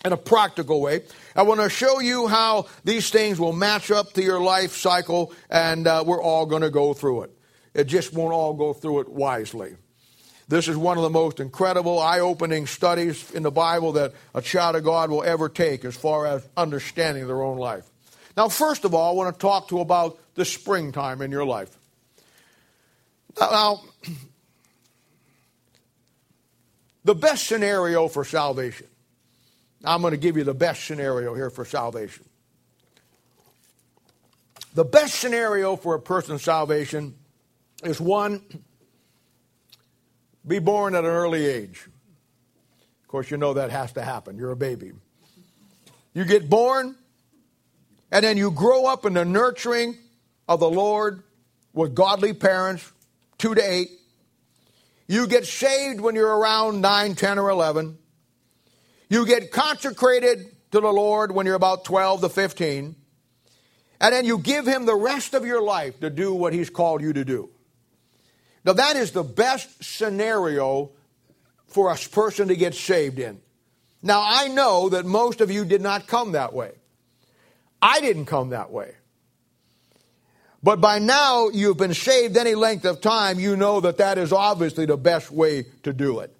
[0.05, 1.01] in a practical way.
[1.35, 5.33] I want to show you how these things will match up to your life cycle,
[5.49, 7.37] and uh, we're all going to go through it.
[7.73, 9.75] It just won't all go through it wisely.
[10.47, 14.41] This is one of the most incredible, eye opening studies in the Bible that a
[14.41, 17.85] child of God will ever take as far as understanding their own life.
[18.37, 21.45] Now, first of all, I want to talk to you about the springtime in your
[21.45, 21.77] life.
[23.39, 23.81] Now,
[27.09, 28.85] the best scenario for salvation
[29.83, 32.23] I'm going to give you the best scenario here for salvation.
[34.75, 37.15] The best scenario for a person's salvation
[37.83, 38.43] is one,
[40.45, 41.87] be born at an early age.
[43.01, 44.37] Of course, you know that has to happen.
[44.37, 44.91] You're a baby.
[46.13, 46.95] You get born,
[48.11, 49.97] and then you grow up in the nurturing
[50.47, 51.23] of the Lord
[51.73, 52.91] with godly parents,
[53.39, 53.89] two to eight.
[55.09, 57.97] You get saved when you're around 9, 10, or 11.
[59.09, 62.95] You get consecrated to the Lord when you're about 12 to 15.
[64.01, 67.01] And then you give Him the rest of your life to do what He's called
[67.01, 67.49] you to do.
[68.63, 70.91] Now, that is the best scenario
[71.65, 73.41] for a person to get saved in.
[74.03, 76.73] Now, I know that most of you did not come that way.
[77.81, 78.93] I didn't come that way.
[80.61, 84.33] But by now you've been saved any length of time, you know that that is
[84.33, 86.35] obviously the best way to do it.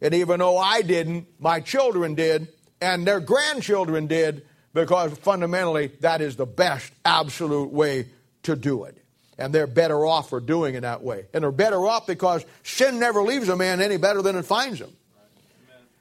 [0.00, 2.48] And even though I didn't, my children did,
[2.80, 8.06] and their grandchildren did, because fundamentally that is the best absolute way
[8.44, 9.02] to do it.
[9.38, 11.26] And they're better off for doing it that way.
[11.34, 14.80] And they're better off because sin never leaves a man any better than it finds
[14.80, 14.90] him.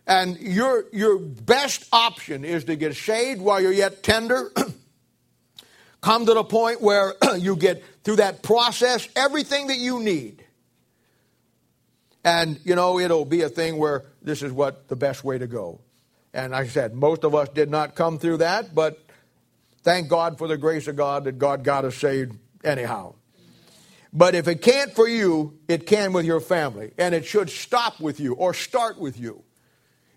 [0.08, 4.52] And your, your best option is to get saved while you're yet tender.
[6.06, 10.46] Come to the point where you get through that process everything that you need
[12.24, 15.48] and, you know, it'll be a thing where this is what the best way to
[15.48, 15.82] go.
[16.32, 19.04] And I said, most of us did not come through that, but
[19.82, 23.16] thank God for the grace of God that God got us saved anyhow.
[24.14, 26.92] But if it can't for you, it can with your family.
[27.00, 29.42] And it should stop with you or start with you.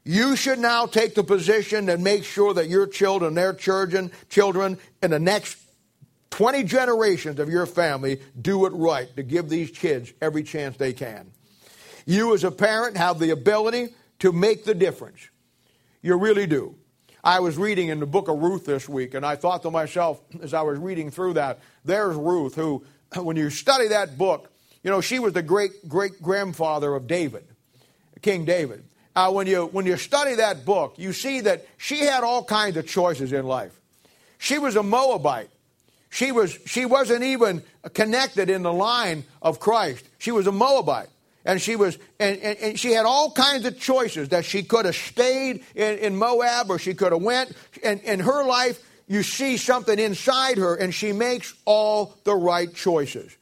[0.05, 4.77] You should now take the position and make sure that your children, their children, children
[5.03, 5.57] in the next
[6.31, 10.93] 20 generations of your family do it right to give these kids every chance they
[10.93, 11.31] can.
[12.07, 13.89] You, as a parent, have the ability
[14.21, 15.29] to make the difference.
[16.03, 16.75] You really do.
[17.25, 20.21] I was reading in the book of Ruth this week, and I thought to myself
[20.41, 22.85] as I was reading through that, there's Ruth, who,
[23.17, 24.51] when you study that book,
[24.83, 27.45] you know, she was the great great grandfather of David,
[28.23, 28.85] King David.
[29.17, 32.77] Uh, when, you, when you study that book, you see that she had all kinds
[32.77, 33.79] of choices in life.
[34.39, 35.51] She was a Moabite.
[36.11, 40.09] She, was, she wasn't even connected in the line of Christ.
[40.19, 41.09] She was a Moabite.
[41.45, 44.85] And she was and, and, and, she had all kinds of choices that she could
[44.85, 47.53] have stayed in, in moab or she could have went.
[47.83, 52.75] And in her life you see something inside her and she makes all the right
[52.75, 53.35] choices.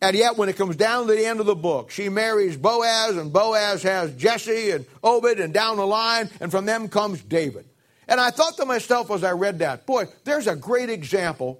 [0.00, 3.16] And yet when it comes down to the end of the book she marries boaz
[3.16, 6.30] and boaz has jesse and obed and down the line.
[6.38, 7.64] And from them comes david.
[8.06, 11.58] And i thought to myself as i read that boy there's a great example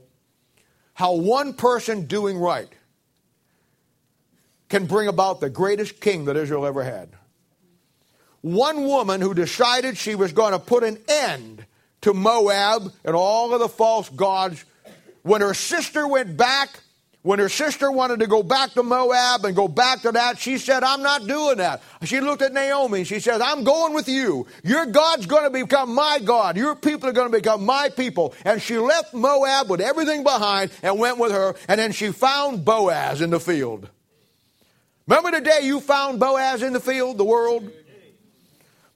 [0.95, 2.69] how one person doing right
[4.69, 7.11] can bring about the greatest king that Israel ever had.
[8.41, 11.65] One woman who decided she was going to put an end
[12.01, 14.65] to Moab and all of the false gods.
[15.23, 16.81] When her sister went back,
[17.23, 20.59] when her sister wanted to go back to Moab and go back to that, she
[20.59, 21.81] said, I'm not doing that.
[22.03, 24.47] She looked at Naomi and she says, I'm going with you.
[24.65, 26.57] Your God's going to become my God.
[26.57, 28.35] Your people are going to become my people.
[28.45, 31.55] And she left Moab with everything behind and went with her.
[31.69, 33.89] And then she found Boaz in the field.
[35.07, 37.71] Remember the day you found Boaz in the field, the world?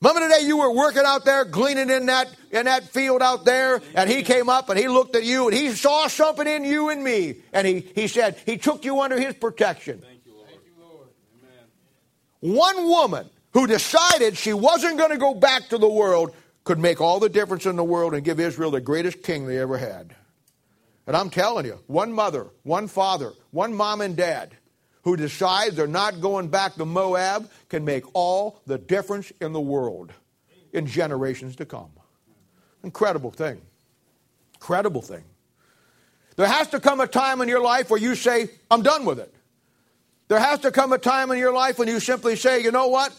[0.01, 3.45] Remember the day you were working out there, gleaning in that in that field out
[3.45, 6.65] there, and he came up and he looked at you and he saw something in
[6.65, 10.01] you and me, and he he said he took you under his protection.
[10.01, 10.49] Thank you, Lord.
[10.49, 11.09] Thank you, Lord.
[12.43, 12.57] Amen.
[12.57, 16.35] One woman who decided she wasn't going to go back to the world
[16.65, 19.59] could make all the difference in the world and give Israel the greatest king they
[19.59, 20.15] ever had.
[21.07, 24.57] And I'm telling you, one mother, one father, one mom and dad
[25.07, 29.61] who decides they're not going back to Moab can make all the difference in the
[29.61, 30.13] world
[30.73, 31.91] in generations to come.
[32.83, 33.61] Incredible thing.
[34.55, 35.23] Incredible thing.
[36.35, 39.21] There has to come a time in your life where you say, I'm done with
[39.21, 39.33] it.
[40.27, 42.89] There has to come a time in your life when you simply say, you know
[42.89, 43.17] what?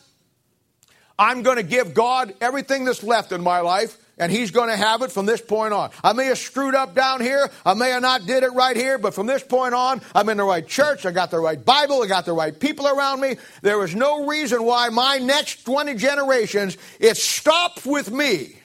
[1.17, 4.75] I'm going to give God everything that's left in my life, and He's going to
[4.75, 5.91] have it from this point on.
[6.03, 7.49] I may have screwed up down here.
[7.65, 10.37] I may have not did it right here, but from this point on, I'm in
[10.37, 11.05] the right church.
[11.05, 12.01] I got the right Bible.
[12.03, 13.37] I got the right people around me.
[13.61, 18.55] There is no reason why my next 20 generations, it stops with me.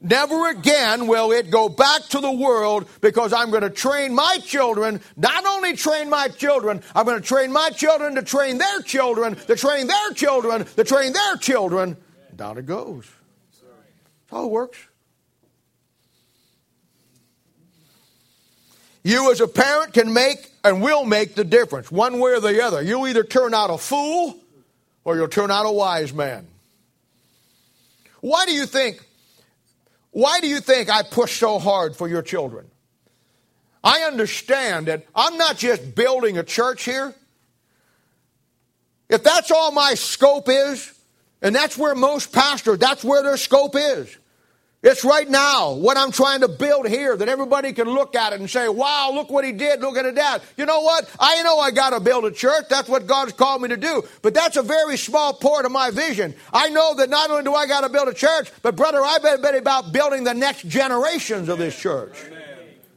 [0.00, 4.38] Never again will it go back to the world because I'm going to train my
[4.44, 8.82] children, not only train my children, I'm going to train my children to train their
[8.82, 11.96] children, to train their children, to train their children.
[12.36, 13.06] Down it goes.
[14.28, 14.78] That's how it works.
[19.02, 22.60] You, as a parent, can make and will make the difference, one way or the
[22.60, 22.82] other.
[22.82, 24.36] You'll either turn out a fool
[25.04, 26.48] or you'll turn out a wise man.
[28.20, 29.00] Why do you think
[30.10, 32.66] why do you think I push so hard for your children?
[33.84, 37.14] I understand that I'm not just building a church here.
[39.10, 40.95] If that's all my scope is,
[41.42, 44.16] and that's where most pastors, that's where their scope is.
[44.82, 48.38] It's right now what I'm trying to build here that everybody can look at it
[48.38, 49.80] and say, wow, look what he did.
[49.80, 50.42] Look at it that.
[50.56, 51.10] You know what?
[51.18, 52.66] I know I got to build a church.
[52.68, 54.04] That's what God's called me to do.
[54.22, 56.36] But that's a very small part of my vision.
[56.52, 59.22] I know that not only do I got to build a church, but brother, I've
[59.42, 62.14] been about building the next generations of this church.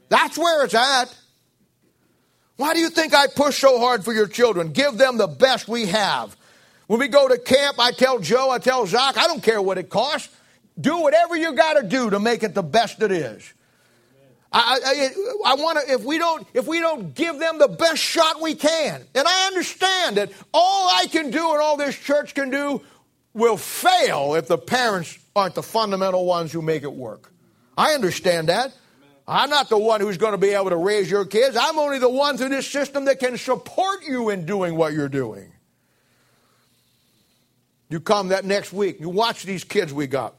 [0.10, 1.16] That's where it's at.
[2.58, 4.74] Why do you think I push so hard for your children?
[4.74, 6.36] Give them the best we have.
[6.90, 9.78] When we go to camp, I tell Joe, I tell Zach, I don't care what
[9.78, 10.36] it costs.
[10.82, 13.54] Do whatever you got to do to make it the best it is.
[14.52, 15.94] I, I, I want to.
[15.94, 19.46] If we don't, if we don't give them the best shot we can, and I
[19.46, 22.82] understand that all I can do and all this church can do
[23.36, 27.32] will fail if the parents aren't the fundamental ones who make it work.
[27.78, 28.74] I understand that.
[29.28, 31.56] I'm not the one who's going to be able to raise your kids.
[31.56, 35.08] I'm only the one through this system that can support you in doing what you're
[35.08, 35.52] doing.
[37.90, 40.36] You come that next week, you watch these kids we got.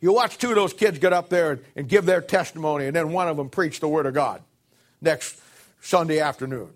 [0.00, 3.12] You watch two of those kids get up there and give their testimony, and then
[3.12, 4.42] one of them preach the Word of God
[5.00, 5.40] next
[5.80, 6.70] Sunday afternoon.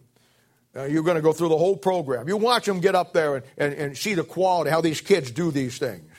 [0.74, 2.26] Uh, you're going to go through the whole program.
[2.28, 5.30] You watch them get up there and, and, and see the quality, how these kids
[5.30, 6.10] do these things.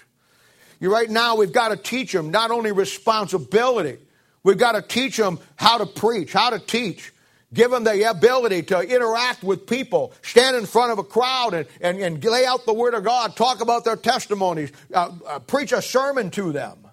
[0.80, 3.98] You right now, we've got to teach them not only responsibility,
[4.44, 7.13] we've got to teach them how to preach, how to teach,
[7.54, 11.68] give them the ability to interact with people, stand in front of a crowd and,
[11.82, 15.72] and, and lay out the Word of God, talk about their testimonies, uh, uh, preach
[15.72, 16.88] a sermon to them.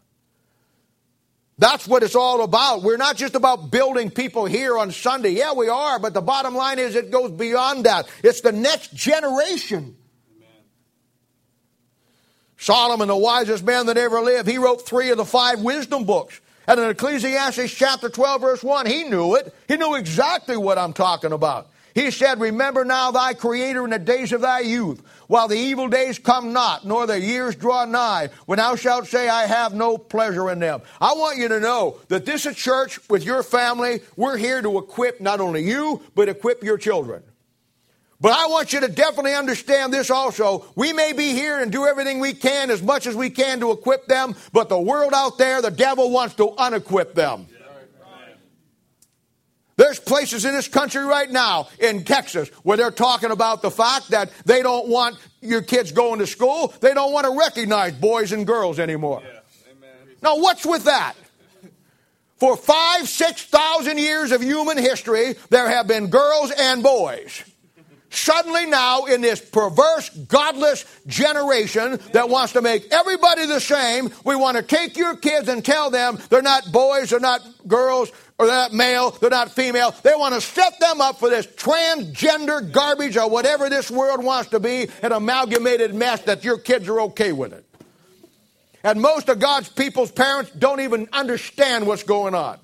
[1.60, 2.82] That's what it's all about.
[2.82, 5.32] We're not just about building people here on Sunday.
[5.32, 8.08] Yeah, we are, but the bottom line is it goes beyond that.
[8.24, 9.94] It's the next generation.
[10.34, 10.64] Amen.
[12.56, 16.40] Solomon, the wisest man that ever lived, he wrote three of the five wisdom books.
[16.66, 19.54] And in Ecclesiastes chapter 12, verse 1, he knew it.
[19.68, 21.68] He knew exactly what I'm talking about.
[21.94, 25.88] He said, Remember now thy Creator in the days of thy youth, while the evil
[25.88, 29.98] days come not, nor the years draw nigh, when thou shalt say, I have no
[29.98, 30.82] pleasure in them.
[31.00, 34.00] I want you to know that this is church with your family.
[34.16, 37.22] We're here to equip not only you, but equip your children.
[38.20, 40.66] But I want you to definitely understand this also.
[40.74, 43.70] We may be here and do everything we can, as much as we can to
[43.70, 47.46] equip them, but the world out there, the devil wants to unequip them.
[49.76, 54.10] There's places in this country right now, in Texas, where they're talking about the fact
[54.10, 56.74] that they don't want your kids going to school.
[56.80, 59.22] They don't want to recognize boys and girls anymore.
[59.24, 59.40] Yeah.
[60.22, 61.14] Now, what's with that?
[62.36, 67.42] For five, six thousand years of human history, there have been girls and boys.
[68.10, 74.34] Suddenly, now, in this perverse, godless generation that wants to make everybody the same, we
[74.34, 78.46] want to take your kids and tell them they're not boys, they're not girls, or
[78.46, 79.94] they're not male, they're not female.
[80.02, 84.50] They want to set them up for this transgender garbage or whatever this world wants
[84.50, 87.64] to be, an amalgamated mess that your kids are okay with it.
[88.82, 92.58] And most of God's people's parents don't even understand what's going on.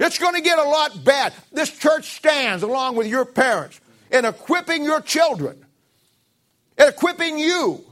[0.00, 1.34] It's going to get a lot bad.
[1.52, 3.78] This church stands along with your parents
[4.12, 5.64] in equipping your children,
[6.78, 7.84] in equipping you.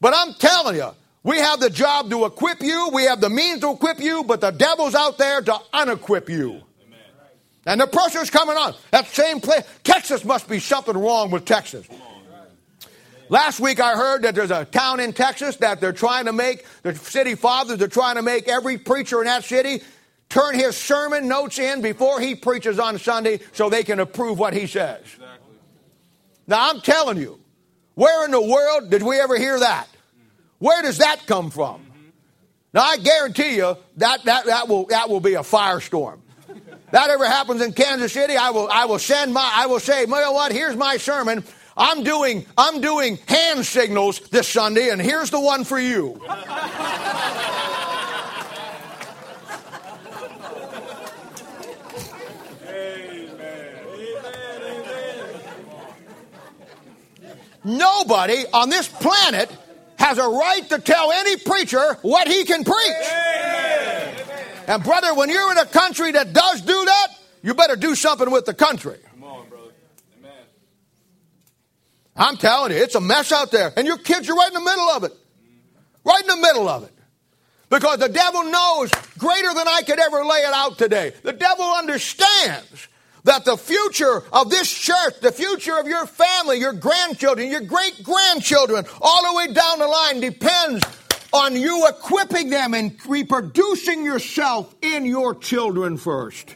[0.00, 0.90] But I'm telling you,
[1.22, 2.90] we have the job to equip you.
[2.92, 6.62] We have the means to equip you, but the devil's out there to unequip you.
[7.64, 8.74] And the pressure's coming on.
[8.92, 9.64] That same place.
[9.82, 11.86] Texas must be something wrong with Texas.
[13.28, 16.64] Last week I heard that there's a town in Texas that they're trying to make,
[16.82, 19.82] the city fathers are trying to make every preacher in that city
[20.28, 24.52] turn his sermon notes in before he preaches on Sunday so they can approve what
[24.52, 25.00] he says.
[25.00, 25.56] Exactly.
[26.46, 27.40] Now, I'm telling you,
[27.94, 29.88] where in the world did we ever hear that?
[30.58, 31.86] Where does that come from?
[32.72, 36.20] Now, I guarantee you that, that, that, will, that will be a firestorm.
[36.92, 40.02] That ever happens in Kansas City, I will, I will send my, I will say,
[40.02, 41.42] you know what, here's my sermon.
[41.76, 46.20] I'm doing, I'm doing hand signals this Sunday, and here's the one for you.
[57.66, 59.50] Nobody on this planet
[59.98, 62.76] has a right to tell any preacher what he can preach.
[62.76, 64.14] Amen.
[64.68, 67.08] And brother, when you're in a country that does do that,
[67.42, 68.98] you better do something with the country.
[69.10, 69.72] Come on, brother.
[70.20, 70.32] Amen.
[72.14, 73.72] I'm telling you, it's a mess out there.
[73.76, 75.12] And your kids are right in the middle of it.
[76.04, 76.92] Right in the middle of it.
[77.68, 81.14] Because the devil knows greater than I could ever lay it out today.
[81.24, 82.86] The devil understands
[83.26, 88.00] that the future of this church, the future of your family, your grandchildren, your great
[88.02, 90.84] grandchildren, all the way down the line depends
[91.32, 96.54] on you equipping them and reproducing yourself in your children first.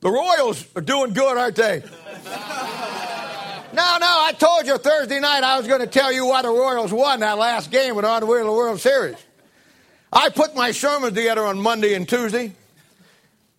[0.00, 1.80] The Royals are doing good, aren't they?
[1.80, 1.88] no,
[3.72, 6.92] no, I told you Thursday night I was going to tell you why the Royals
[6.92, 9.16] won that last game and on to the World Series.
[10.12, 12.52] I put my sermons together on Monday and Tuesday.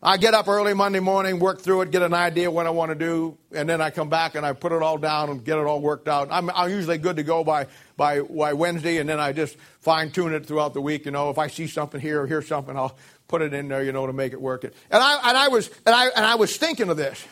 [0.04, 2.89] I get up early Monday morning, work through it, get an idea what I want
[2.89, 5.58] to do, and then I come back and I put it all down and get
[5.58, 6.28] it all worked out.
[6.30, 10.12] I'm, I'm usually good to go by, by, by Wednesday, and then I just fine
[10.12, 11.06] tune it throughout the week.
[11.06, 12.97] You know, if I see something here or hear something, I'll
[13.30, 14.66] put it in there, you know, to make it work.
[14.66, 17.26] And I, and I, was, and I, and I was thinking of this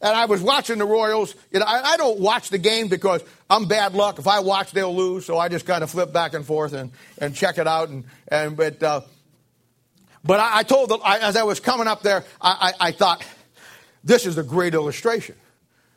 [0.00, 1.34] and I was watching the Royals.
[1.50, 4.18] You know, I, I, don't watch the game because I'm bad luck.
[4.18, 5.24] If I watch, they'll lose.
[5.24, 7.88] So I just kind of flip back and forth and, and check it out.
[7.88, 9.00] And, and but uh,
[10.24, 13.24] but I, I told them I, as I was coming up there, I, I thought
[14.04, 15.36] this is a great illustration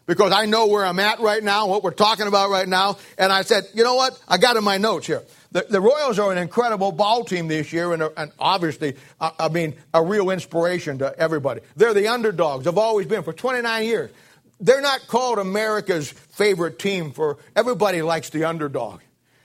[0.05, 2.97] because I know where I'm at right now, what we're talking about right now.
[3.17, 4.19] And I said, you know what?
[4.27, 5.23] I got in my notes here.
[5.51, 9.49] The, the Royals are an incredible ball team this year, and, and obviously, uh, I
[9.49, 11.61] mean, a real inspiration to everybody.
[11.75, 12.65] They're the underdogs.
[12.65, 14.11] They've always been for 29 years.
[14.59, 18.99] They're not called America's favorite team for everybody likes the underdog.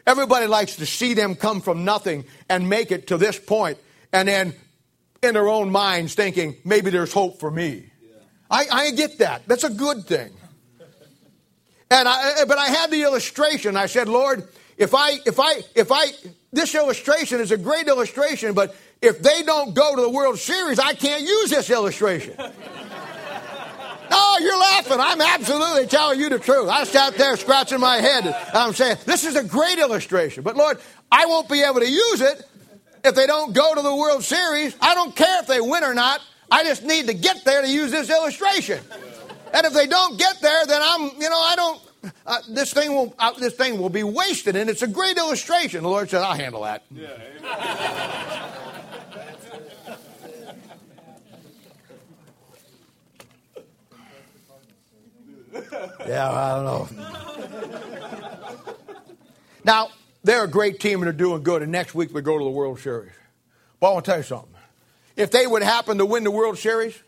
[0.07, 3.79] Everybody likes to see them come from nothing and make it to this point,
[4.13, 4.55] and then
[5.23, 7.91] in their own minds thinking maybe there's hope for me.
[8.03, 8.17] Yeah.
[8.51, 9.43] I, I get that.
[9.47, 10.31] That's a good thing.
[11.91, 13.77] And I, but I had the illustration.
[13.77, 14.47] I said, Lord,
[14.77, 16.07] if I, if I, if I,
[16.53, 20.79] this illustration is a great illustration, but if they don't go to the World Series,
[20.79, 22.37] I can't use this illustration.
[24.11, 24.99] Oh, you're laughing.
[25.01, 26.69] I'm absolutely telling you the truth.
[26.69, 28.27] I sat there scratching my head.
[28.53, 30.45] I'm saying, this is a great illustration.
[30.45, 30.79] But Lord,
[31.11, 32.47] I won't be able to use it
[33.03, 34.77] if they don't go to the World Series.
[34.81, 36.21] I don't care if they win or not.
[36.51, 38.81] I just need to get there to use this illustration.
[39.53, 41.81] And if they don't get there, then I'm, you know, I don't,
[42.27, 45.83] uh, this thing will uh, this thing will be wasted, and it's a great illustration.
[45.83, 47.09] The Lord said, "I'll handle that." Yeah.
[56.07, 56.89] yeah, I don't know.
[59.65, 59.89] now
[60.23, 62.51] they're a great team and they're doing good, and next week we go to the
[62.51, 63.13] World Series.
[63.81, 64.51] But I want to tell you something.
[65.17, 66.99] If they would happen to win the World Series,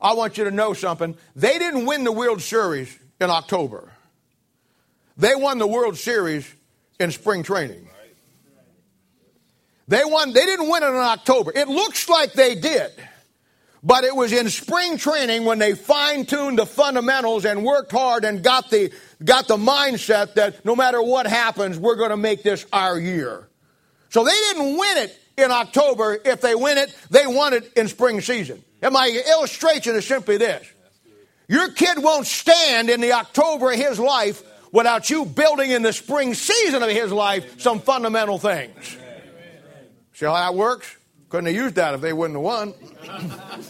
[0.00, 1.16] I want you to know something.
[1.34, 3.92] They didn't win the World Series in October.
[5.16, 6.52] They won the World Series
[7.00, 7.88] in spring training.
[9.88, 11.52] They won, they didn't win it in October.
[11.54, 12.90] It looks like they did.
[13.82, 18.42] But it was in spring training when they fine-tuned the fundamentals and worked hard and
[18.42, 18.92] got the,
[19.24, 23.48] got the mindset that no matter what happens, we're going to make this our year.
[24.10, 26.18] So they didn't win it in October.
[26.24, 28.64] If they win it, they won it in spring season.
[28.82, 30.66] And my illustration is simply this.
[31.48, 34.42] Your kid won't stand in the October of his life
[34.72, 38.96] without you building in the spring season of his life some fundamental things.
[40.12, 40.96] See how that works?
[41.28, 42.74] Couldn't have used that if they wouldn't have won.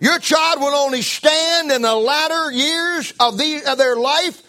[0.00, 4.42] Your child will only stand in the latter years of, the, of their life.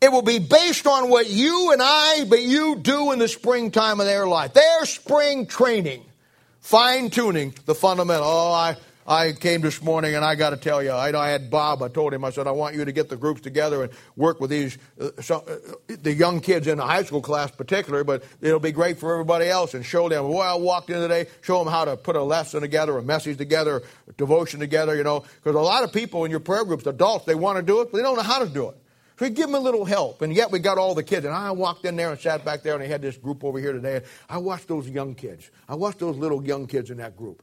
[0.00, 3.98] It will be based on what you and I, but you do in the springtime
[3.98, 4.52] of their life.
[4.52, 6.04] Their spring training,
[6.60, 8.24] fine tuning the fundamental.
[8.24, 8.76] Oh, I,
[9.08, 11.88] I came this morning and I got to tell you, I, I had Bob, I
[11.88, 14.50] told him, I said, I want you to get the groups together and work with
[14.50, 18.60] these, uh, so, uh, the young kids in the high school class particular, but it'll
[18.60, 21.72] be great for everybody else and show them, well, I walked in today, show them
[21.72, 25.56] how to put a lesson together, a message together, a devotion together, you know, because
[25.56, 27.96] a lot of people in your prayer groups, adults, they want to do it, but
[27.96, 28.76] they don't know how to do it.
[29.18, 30.22] So we give them a little help.
[30.22, 31.26] And yet we got all the kids.
[31.26, 33.58] And I walked in there and sat back there, and they had this group over
[33.58, 34.02] here today.
[34.28, 35.50] I watched those young kids.
[35.68, 37.42] I watched those little young kids in that group.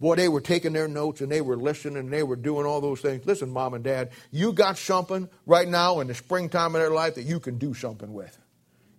[0.00, 2.80] Boy, they were taking their notes and they were listening and they were doing all
[2.80, 3.26] those things.
[3.26, 7.16] Listen, mom and dad, you got something right now in the springtime of their life
[7.16, 8.38] that you can do something with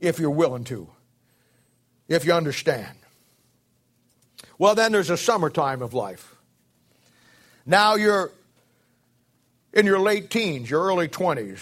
[0.02, 0.89] if you're willing to,
[2.10, 2.97] if you understand.
[4.58, 6.36] Well, then there's a summertime of life.
[7.66, 8.32] Now you're
[9.74, 11.60] in your late teens, your early 20s.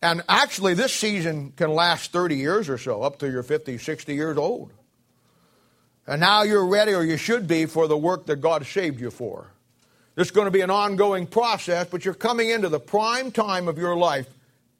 [0.00, 4.14] And actually, this season can last 30 years or so, up to your 50, 60
[4.14, 4.72] years old.
[6.08, 9.10] And now you're ready, or you should be, for the work that God saved you
[9.10, 9.52] for.
[10.14, 13.68] This is going to be an ongoing process, but you're coming into the prime time
[13.68, 14.26] of your life,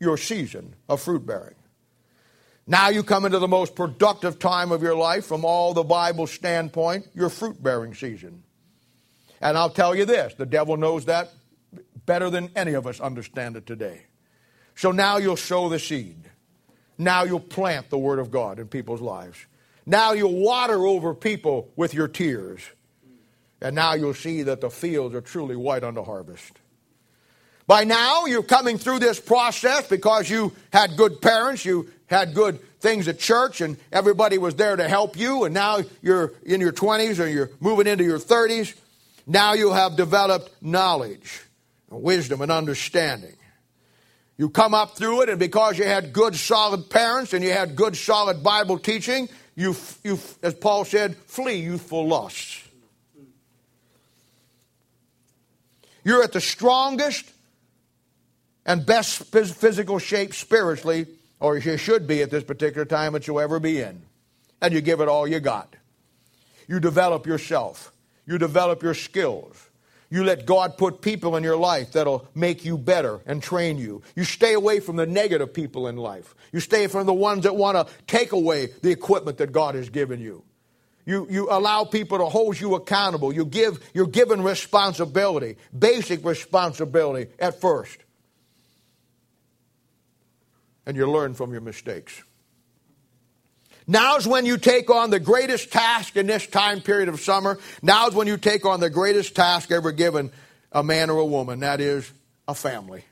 [0.00, 1.54] your season of fruit bearing.
[2.66, 6.26] Now you come into the most productive time of your life from all the Bible
[6.26, 8.42] standpoint, your fruit bearing season.
[9.40, 11.30] And I'll tell you this the devil knows that
[12.06, 14.06] better than any of us understand it today.
[14.76, 16.30] So now you'll sow the seed.
[16.96, 19.38] Now you'll plant the Word of God in people's lives.
[19.88, 22.60] Now you'll water over people with your tears.
[23.62, 26.52] And now you'll see that the fields are truly white unto harvest.
[27.66, 32.60] By now, you're coming through this process because you had good parents, you had good
[32.80, 36.72] things at church, and everybody was there to help you, and now you're in your
[36.72, 38.74] 20s or you're moving into your 30s.
[39.26, 41.42] Now you have developed knowledge,
[41.90, 43.36] and wisdom, and understanding.
[44.38, 47.74] You come up through it, and because you had good, solid parents and you had
[47.74, 49.28] good, solid Bible teaching,
[49.58, 52.62] you, you as Paul said, flee youthful lusts.
[56.04, 57.28] You're at the strongest
[58.64, 61.06] and best physical shape spiritually,
[61.40, 64.00] or you should be at this particular time that you'll ever be in.
[64.62, 65.74] And you give it all you got.
[66.68, 67.92] You develop yourself,
[68.26, 69.67] you develop your skills.
[70.10, 74.02] You let God put people in your life that'll make you better and train you.
[74.16, 76.34] You stay away from the negative people in life.
[76.50, 79.90] You stay from the ones that want to take away the equipment that God has
[79.90, 80.44] given you.
[81.04, 83.32] You, you allow people to hold you accountable.
[83.32, 87.98] You give, you're given responsibility, basic responsibility at first.
[90.86, 92.22] And you learn from your mistakes.
[93.90, 97.58] Now's when you take on the greatest task in this time period of summer.
[97.82, 100.30] Now's when you take on the greatest task ever given
[100.70, 101.60] a man or a woman.
[101.60, 102.12] That is
[102.46, 103.02] a family.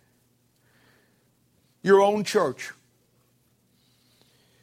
[1.82, 2.72] Your own church.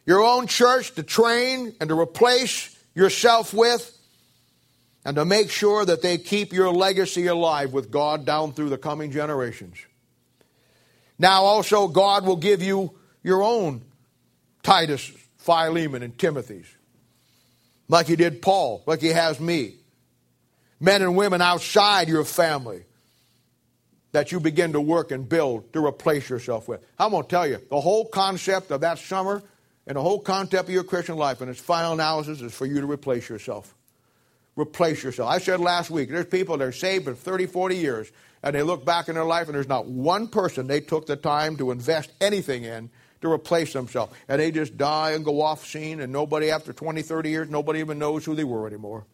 [0.06, 3.98] Your own church to train and to replace yourself with
[5.04, 8.78] and to make sure that they keep your legacy alive with God down through the
[8.78, 9.78] coming generations.
[11.18, 12.94] Now, also, God will give you
[13.24, 13.82] your own
[14.62, 15.12] Titus
[15.44, 16.68] Philemon and Timothy's,
[17.90, 19.76] like he did Paul, like he has me.
[20.80, 22.84] Men and women outside your family
[24.14, 26.86] that you begin to work and build to replace yourself with.
[26.98, 29.44] I'm going to tell you, the whole concept of that summer
[29.86, 32.80] and the whole concept of your Christian life and its final analysis is for you
[32.80, 33.76] to replace yourself.
[34.56, 35.30] Replace yourself.
[35.30, 38.12] I said last week, there's people that are saved for 30, 40 years,
[38.44, 41.16] and they look back in their life and there's not one person they took the
[41.16, 42.90] time to invest anything in
[43.24, 44.14] to replace themselves.
[44.28, 47.80] And they just die and go off scene, and nobody, after 20, 30 years, nobody
[47.80, 49.06] even knows who they were anymore.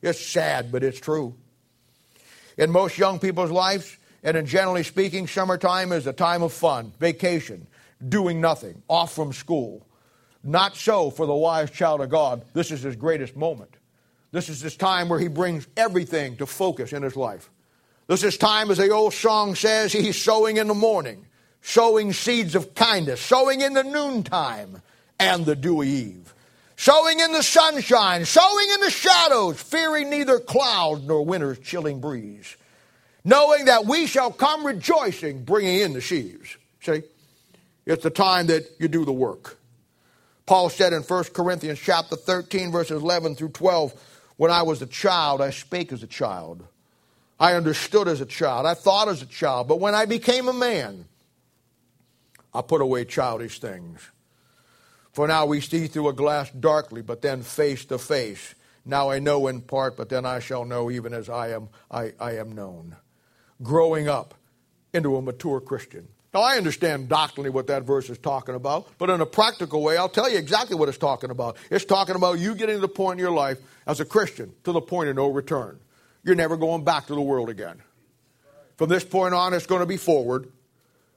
[0.00, 1.34] It's sad, but it's true.
[2.56, 6.92] In most young people's lives, and in generally speaking, summertime is a time of fun,
[6.98, 7.66] vacation,
[8.08, 9.86] doing nothing, off from school.
[10.42, 12.44] Not so for the wise child of God.
[12.54, 13.76] This is his greatest moment.
[14.30, 17.50] This is his time where he brings everything to focus in his life.
[18.06, 21.26] This is time, as the old song says, he's sowing in the morning
[21.68, 24.80] sowing seeds of kindness, sowing in the noontime
[25.20, 26.32] and the dewy eve,
[26.76, 32.56] sowing in the sunshine, sowing in the shadows, fearing neither cloud nor winter's chilling breeze,
[33.22, 36.56] knowing that we shall come rejoicing, bringing in the sheaves.
[36.80, 37.02] See,
[37.84, 39.58] it's the time that you do the work.
[40.46, 43.92] Paul said in 1 Corinthians chapter 13, verses 11 through 12,
[44.38, 46.64] when I was a child, I spake as a child.
[47.38, 48.64] I understood as a child.
[48.64, 49.68] I thought as a child.
[49.68, 51.04] But when I became a man,
[52.54, 54.00] I put away childish things.
[55.12, 58.54] For now we see through a glass darkly, but then face to face.
[58.84, 62.12] Now I know in part, but then I shall know even as I am, I,
[62.20, 62.96] I am known.
[63.62, 64.34] Growing up
[64.94, 66.08] into a mature Christian.
[66.32, 69.96] Now I understand doctrinally what that verse is talking about, but in a practical way,
[69.96, 71.56] I'll tell you exactly what it's talking about.
[71.70, 74.72] It's talking about you getting to the point in your life as a Christian to
[74.72, 75.80] the point of no return.
[76.22, 77.82] You're never going back to the world again.
[78.76, 80.52] From this point on, it's going to be forward.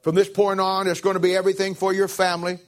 [0.01, 2.59] From this point on, it's going to be everything for your family.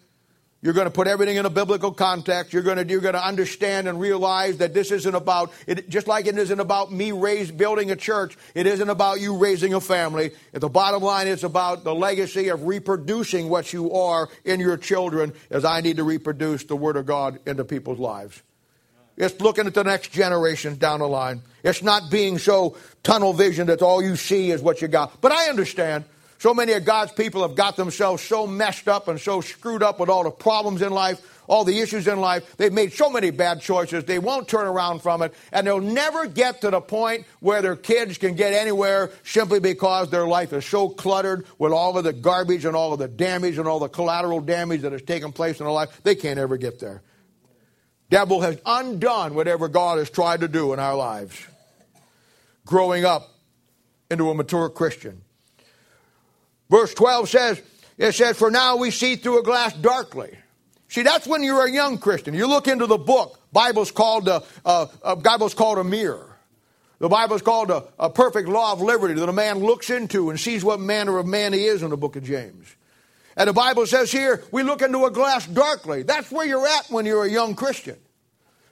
[0.63, 2.53] You're going to put everything in a biblical context.
[2.53, 6.07] You're going to, you're going to understand and realize that this isn't about, it, just
[6.07, 9.81] like it isn't about me raise, building a church, it isn't about you raising a
[9.81, 10.31] family.
[10.53, 14.77] At the bottom line, it's about the legacy of reproducing what you are in your
[14.77, 18.41] children as I need to reproduce the Word of God into people's lives.
[19.17, 21.41] It's looking at the next generation down the line.
[21.61, 25.19] It's not being so tunnel vision that all you see is what you got.
[25.19, 26.05] But I understand.
[26.43, 29.97] So many of God's people have got themselves so messed up and so screwed up
[29.97, 32.57] with all the problems in life, all the issues in life.
[32.57, 34.03] They've made so many bad choices.
[34.03, 35.33] They won't turn around from it.
[35.53, 40.09] And they'll never get to the point where their kids can get anywhere simply because
[40.09, 43.57] their life is so cluttered with all of the garbage and all of the damage
[43.57, 46.01] and all the collateral damage that has taken place in their life.
[46.03, 47.03] They can't ever get there.
[48.09, 51.41] Devil has undone whatever God has tried to do in our lives.
[52.65, 53.29] Growing up
[54.11, 55.21] into a mature Christian.
[56.73, 57.61] Verse 12 says,
[57.99, 60.35] it says, For now we see through a glass darkly.
[60.87, 62.33] See, that's when you're a young Christian.
[62.33, 63.39] You look into the book.
[63.51, 66.35] Bible's called a, uh, uh, Bible's called a mirror.
[66.97, 70.39] The Bible's called a, a perfect law of liberty that a man looks into and
[70.39, 72.75] sees what manner of man he is in the book of James.
[73.37, 76.01] And the Bible says here, we look into a glass darkly.
[76.01, 77.97] That's where you're at when you're a young Christian.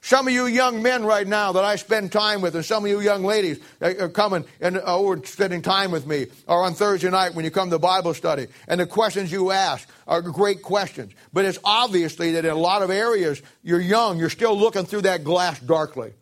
[0.03, 2.89] Some of you young men right now that I spend time with, and some of
[2.89, 6.73] you young ladies that are coming and uh, over spending time with me, or on
[6.73, 10.63] Thursday night when you come to Bible study, and the questions you ask are great
[10.63, 11.13] questions.
[11.31, 15.01] But it's obviously that in a lot of areas, you're young, you're still looking through
[15.01, 16.13] that glass darkly.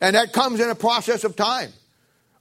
[0.00, 1.70] And that comes in a process of time.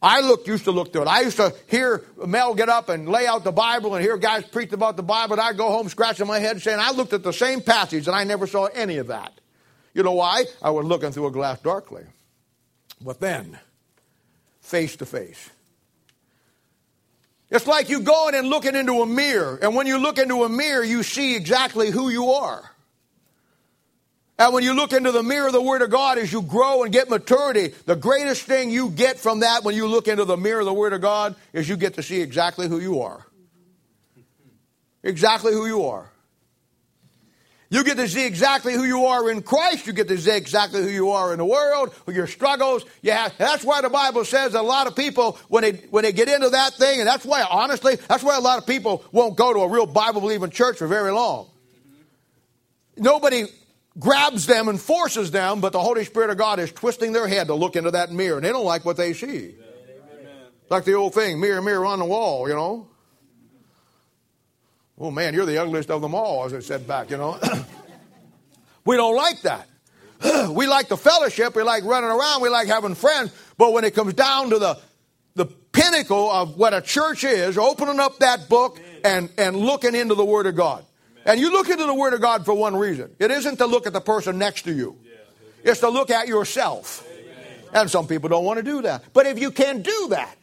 [0.01, 1.07] I looked, used to look through it.
[1.07, 4.45] I used to hear Mel get up and lay out the Bible and hear guys
[4.45, 7.23] preach about the Bible, and I'd go home scratching my head saying, I looked at
[7.23, 9.33] the same passage and I never saw any of that.
[9.97, 10.45] You know why?
[10.61, 12.03] I was looking through a glass darkly.
[13.01, 13.57] But then,
[14.61, 15.49] face to face.
[17.49, 20.49] It's like you going and looking into a mirror, and when you look into a
[20.49, 22.69] mirror, you see exactly who you are.
[24.37, 26.83] And when you look into the mirror of the Word of God as you grow
[26.83, 30.37] and get maturity, the greatest thing you get from that when you look into the
[30.37, 33.25] mirror of the Word of God is you get to see exactly who you are.
[35.01, 36.11] Exactly who you are.
[37.69, 39.87] You get to see exactly who you are in Christ.
[39.87, 42.85] You get to see exactly who you are in the world, with your struggles.
[43.01, 46.29] Yeah, that's why the Bible says a lot of people, when they, when they get
[46.29, 49.51] into that thing, and that's why, honestly, that's why a lot of people won't go
[49.53, 51.49] to a real Bible believing church for very long.
[52.95, 53.43] Nobody
[53.99, 57.47] grabs them and forces them, but the Holy Spirit of God is twisting their head
[57.47, 59.27] to look into that mirror, and they don't like what they see.
[59.27, 59.55] Amen.
[60.69, 62.87] Like the old thing, mirror, mirror on the wall, you know.
[64.99, 67.39] Oh man, you're the ugliest of them all, as I said back, you know.
[68.85, 69.67] we don't like that.
[70.51, 73.93] we like the fellowship, we like running around, we like having friends, but when it
[73.93, 74.79] comes down to the
[75.37, 80.15] the pinnacle of what a church is, opening up that book and, and looking into
[80.15, 80.83] the Word of God.
[81.25, 83.15] And you look into the Word of God for one reason.
[83.19, 84.97] It isn't to look at the person next to you.
[85.63, 87.07] It's to look at yourself.
[87.73, 89.03] And some people don't want to do that.
[89.13, 90.35] But if you can do that,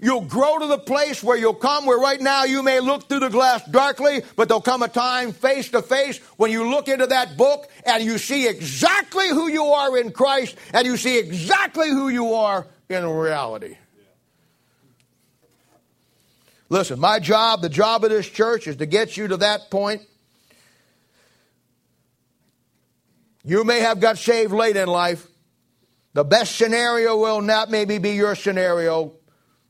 [0.00, 3.18] You'll grow to the place where you'll come where right now you may look through
[3.18, 7.08] the glass darkly, but there'll come a time face to face when you look into
[7.08, 11.88] that book and you see exactly who you are in Christ and you see exactly
[11.88, 13.76] who you are in reality.
[16.68, 20.02] Listen, my job, the job of this church is to get you to that point.
[23.42, 25.26] You may have got saved late in life.
[26.12, 29.17] The best scenario will not maybe be your scenario.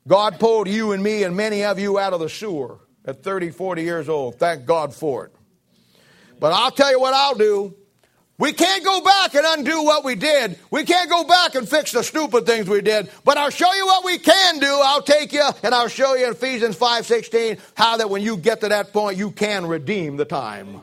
[0.08, 3.50] God pulled you and me and many of you out of the sewer at 30,
[3.50, 4.38] 40 years old.
[4.38, 5.32] Thank God for it.
[6.40, 7.74] But I'll tell you what I'll do.
[8.38, 10.58] We can't go back and undo what we did.
[10.70, 13.10] We can't go back and fix the stupid things we did.
[13.24, 14.80] But I'll show you what we can do.
[14.82, 18.60] I'll take you and I'll show you in Ephesians 5:16 how that when you get
[18.60, 20.80] to that point you can redeem the time.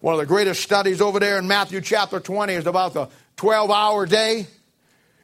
[0.00, 3.08] One of the greatest studies over there in Matthew chapter 20 is about the
[3.38, 4.46] 12-hour day.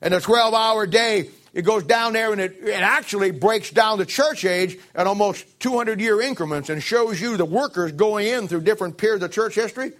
[0.00, 4.06] And the 12-hour day it goes down there and it, it actually breaks down the
[4.06, 8.62] church age at almost 200 year increments and shows you the workers going in through
[8.62, 9.92] different periods of church history.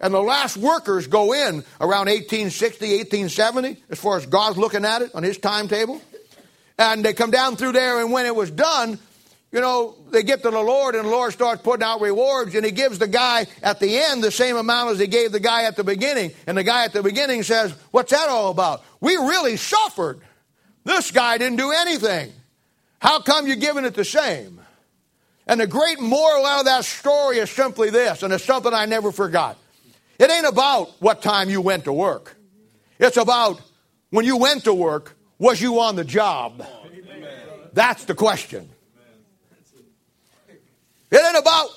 [0.00, 5.02] And the last workers go in around 1860, 1870, as far as God's looking at
[5.02, 6.02] it on his timetable.
[6.78, 8.98] And they come down through there, and when it was done,
[9.52, 12.64] you know, they get to the Lord, and the Lord starts putting out rewards, and
[12.64, 15.64] He gives the guy at the end the same amount as He gave the guy
[15.64, 16.32] at the beginning.
[16.46, 18.82] And the guy at the beginning says, What's that all about?
[19.00, 20.20] We really suffered.
[20.84, 22.32] This guy didn't do anything.
[23.00, 24.60] How come you're giving it the same?
[25.46, 28.86] And the great moral out of that story is simply this, and it's something I
[28.86, 29.56] never forgot.
[30.18, 32.36] It ain't about what time you went to work.
[32.98, 33.60] It's about
[34.10, 36.64] when you went to work, was you on the job?
[37.72, 38.68] That's the question.
[41.10, 41.68] It ain't about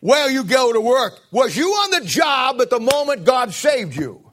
[0.00, 1.20] where you go to work.
[1.30, 4.25] Was you on the job at the moment God saved you?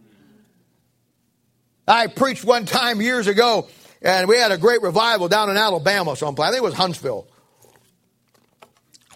[1.88, 3.68] I preached one time years ago,
[4.02, 6.48] and we had a great revival down in Alabama someplace.
[6.48, 7.28] I think it was Huntsville.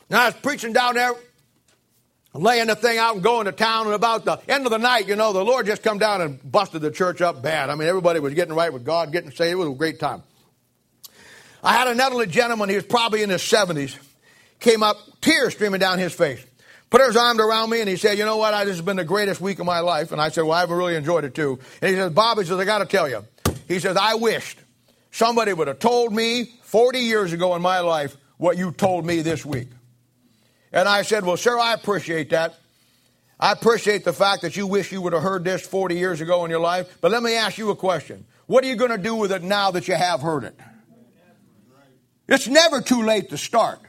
[0.09, 1.13] Now I was preaching down there,
[2.33, 5.07] laying the thing out and going to town, and about the end of the night,
[5.07, 7.69] you know, the Lord just come down and busted the church up bad.
[7.69, 9.53] I mean, everybody was getting right with God, getting saved.
[9.53, 10.23] It was a great time.
[11.63, 13.97] I had an elderly gentleman, he was probably in his 70s,
[14.59, 16.45] came up, tears streaming down his face.
[16.89, 18.51] Put his arms around me and he said, You know what?
[18.63, 20.11] This has been the greatest week of my life.
[20.11, 21.59] And I said, Well, I've really enjoyed it too.
[21.81, 23.25] And he says, Bob, he says, I got to tell you.
[23.67, 24.59] He says, I wished
[25.11, 29.21] somebody would have told me 40 years ago in my life what you told me
[29.21, 29.67] this week.
[30.71, 32.55] And I said, Well, sir, I appreciate that.
[33.39, 36.43] I appreciate the fact that you wish you would have heard this 40 years ago
[36.45, 36.97] in your life.
[37.01, 38.25] But let me ask you a question.
[38.47, 40.57] What are you going to do with it now that you have heard it?
[42.27, 43.79] It's never too late to start.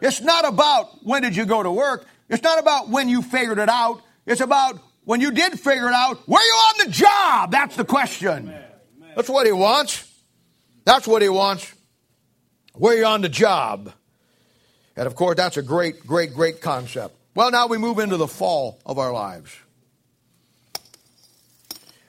[0.00, 2.04] It's not about when did you go to work.
[2.32, 4.00] It's not about when you figured it out.
[4.24, 7.50] It's about when you did figure it out, were you on the job?
[7.50, 8.54] That's the question.
[9.14, 10.10] That's what he wants.
[10.86, 11.70] That's what he wants.
[12.74, 13.92] Were you on the job?
[14.96, 17.14] And of course, that's a great, great, great concept.
[17.34, 19.54] Well, now we move into the fall of our lives.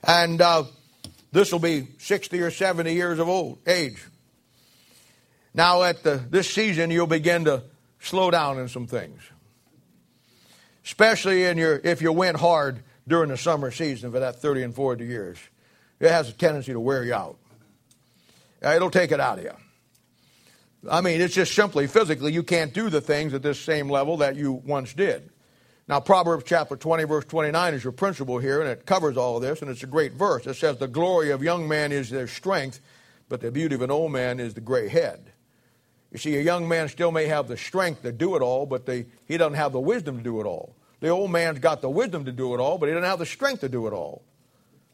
[0.06, 0.64] And uh,
[1.34, 4.02] this will be 60 or 70 years of old age.
[5.54, 7.64] Now, at the, this season, you'll begin to
[8.00, 9.22] slow down in some things
[10.86, 14.76] especially in your if you went hard during the summer season for that 30 and
[14.76, 15.38] 40 years.
[16.00, 17.38] It has a tendency to wear you out.
[18.64, 19.54] Uh, it'll take it out of you.
[20.90, 24.18] I mean, it's just simply physically you can't do the things at this same level
[24.18, 25.30] that you once did.
[25.88, 29.42] Now, Proverbs chapter 20, verse 29 is your principle here, and it covers all of
[29.42, 30.48] this, and it's a great verse.
[30.48, 32.80] It says, The glory of young man is their strength,
[33.28, 35.33] but the beauty of an old man is the gray head.
[36.14, 38.88] You see, a young man still may have the strength to do it all, but
[38.88, 40.76] he doesn't have the wisdom to do it all.
[41.00, 43.26] The old man's got the wisdom to do it all, but he doesn't have the
[43.26, 44.24] strength to do it all.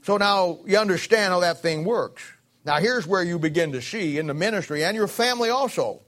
[0.04, 2.24] So now you understand how that thing works.
[2.64, 6.02] Now, here's where you begin to see in the ministry and your family also.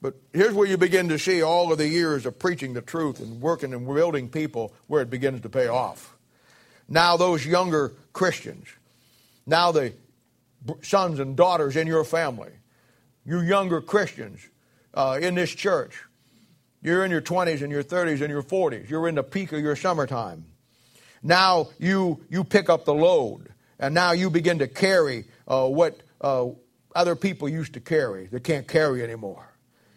[0.00, 3.18] But here's where you begin to see all of the years of preaching the truth
[3.18, 6.16] and working and building people where it begins to pay off.
[6.88, 8.68] Now, those younger Christians,
[9.46, 9.94] now the
[10.82, 12.52] sons and daughters in your family,
[13.26, 14.48] you younger Christians
[14.94, 16.00] uh, in this church.
[16.82, 18.88] You're in your 20s and your 30s and your 40s.
[18.88, 20.44] You're in the peak of your summertime.
[21.22, 23.48] Now you, you pick up the load,
[23.78, 26.46] and now you begin to carry uh, what uh,
[26.94, 28.26] other people used to carry.
[28.26, 29.52] They can't carry anymore.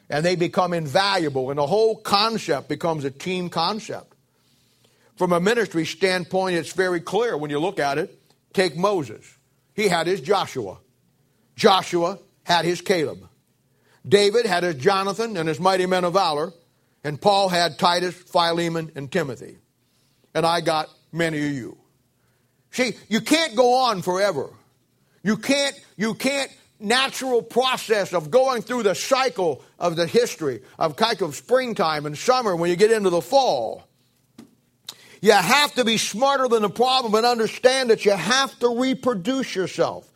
[0.09, 4.15] And they become invaluable, and the whole concept becomes a team concept.
[5.15, 8.19] From a ministry standpoint, it's very clear when you look at it.
[8.53, 9.37] Take Moses.
[9.75, 10.79] He had his Joshua.
[11.55, 12.17] Joshua
[12.49, 13.29] had his Caleb.
[14.05, 16.51] David had his Jonathan and his mighty men of valor.
[17.03, 19.57] And Paul had Titus, Philemon, and Timothy.
[20.33, 21.77] And I got many of you.
[22.71, 24.49] See, you can't go on forever.
[25.23, 30.95] You can't, you can't natural process of going through the cycle of the history of
[30.95, 33.87] kind of springtime and summer when you get into the fall.
[35.21, 39.53] You have to be smarter than the problem and understand that you have to reproduce
[39.55, 40.08] yourself.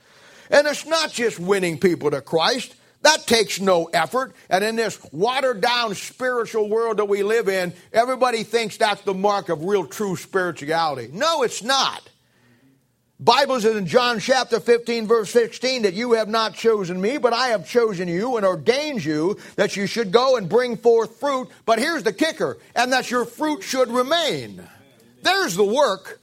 [0.54, 2.76] And it's not just winning people to Christ.
[3.01, 4.34] That takes no effort.
[4.49, 9.14] And in this watered down spiritual world that we live in, everybody thinks that's the
[9.14, 11.10] mark of real true spirituality.
[11.12, 12.08] No, it's not.
[13.20, 17.34] Bible says in John chapter 15, verse 16, that you have not chosen me, but
[17.34, 21.49] I have chosen you and ordained you that you should go and bring forth fruit.
[21.66, 24.62] But here's the kicker, and that your fruit should remain.
[25.22, 26.20] There's the work.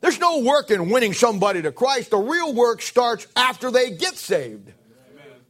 [0.00, 2.10] There's no work in winning somebody to Christ.
[2.10, 4.72] The real work starts after they get saved.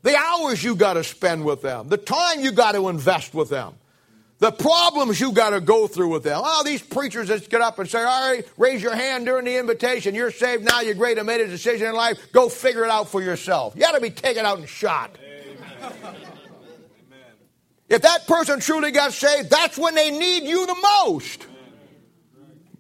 [0.02, 3.50] The hours you got to spend with them, the time you got to invest with
[3.50, 3.74] them,
[4.38, 6.40] the problems you got to go through with them.
[6.42, 9.58] Oh, these preachers just get up and say, all right, raise your hand during the
[9.58, 10.14] invitation.
[10.14, 10.80] You're saved now.
[10.80, 11.18] You're great.
[11.18, 12.32] I made a decision in life.
[12.32, 13.74] Go figure it out for yourself.
[13.76, 15.18] You got to be taken out and shot.
[15.82, 16.16] Amen.
[17.90, 21.46] If that person truly got saved, that's when they need you the most.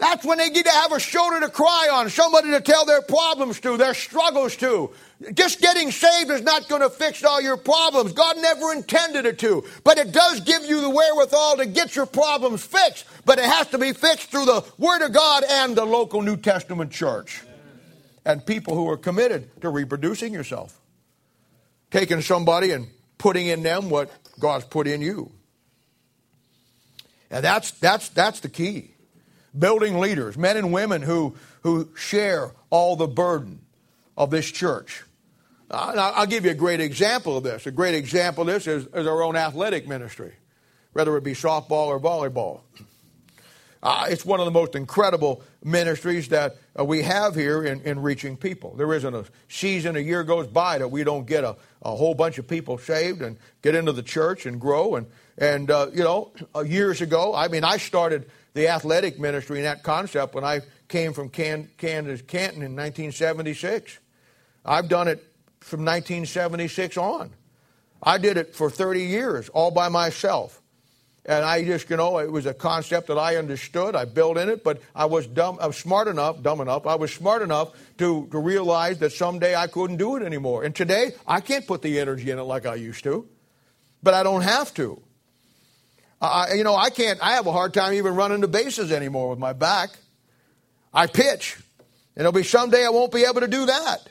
[0.00, 3.02] That's when they need to have a shoulder to cry on, somebody to tell their
[3.02, 4.90] problems to, their struggles to.
[5.34, 8.14] Just getting saved is not going to fix all your problems.
[8.14, 9.62] God never intended it to.
[9.84, 13.04] But it does give you the wherewithal to get your problems fixed.
[13.26, 16.38] But it has to be fixed through the Word of God and the local New
[16.38, 17.42] Testament church.
[18.24, 20.80] And people who are committed to reproducing yourself.
[21.90, 22.86] Taking somebody and
[23.18, 25.30] putting in them what God's put in you.
[27.30, 28.89] And that's, that's, that's the key
[29.58, 33.60] building leaders, men and women who, who share all the burden
[34.16, 35.04] of this church.
[35.70, 37.66] Uh, I'll give you a great example of this.
[37.66, 40.34] A great example of this is, is our own athletic ministry.
[40.92, 42.60] whether it be softball or volleyball.
[43.82, 48.02] Uh, it's one of the most incredible ministries that uh, we have here in, in
[48.02, 48.74] reaching people.
[48.76, 52.14] There isn't a season, a year goes by that we don't get a, a whole
[52.14, 54.96] bunch of people saved and get into the church and grow.
[54.96, 55.06] And,
[55.38, 59.66] and uh, you know, uh, years ago, I mean, I started the athletic ministry and
[59.66, 63.98] that concept when I came from Can- Kansas, Canton in 1976.
[64.64, 65.24] I've done it
[65.60, 67.30] from 1976 on.
[68.02, 70.60] I did it for 30 years all by myself.
[71.26, 73.94] And I just, you know, it was a concept that I understood.
[73.94, 75.58] I built in it, but I was dumb.
[75.60, 76.86] I was smart enough, dumb enough.
[76.86, 80.64] I was smart enough to, to realize that someday I couldn't do it anymore.
[80.64, 83.28] And today, I can't put the energy in it like I used to,
[84.02, 85.02] but I don't have to.
[86.20, 87.18] I, you know, I can't.
[87.22, 89.90] I have a hard time even running the bases anymore with my back.
[90.92, 94.08] I pitch, and there'll be someday I won't be able to do that.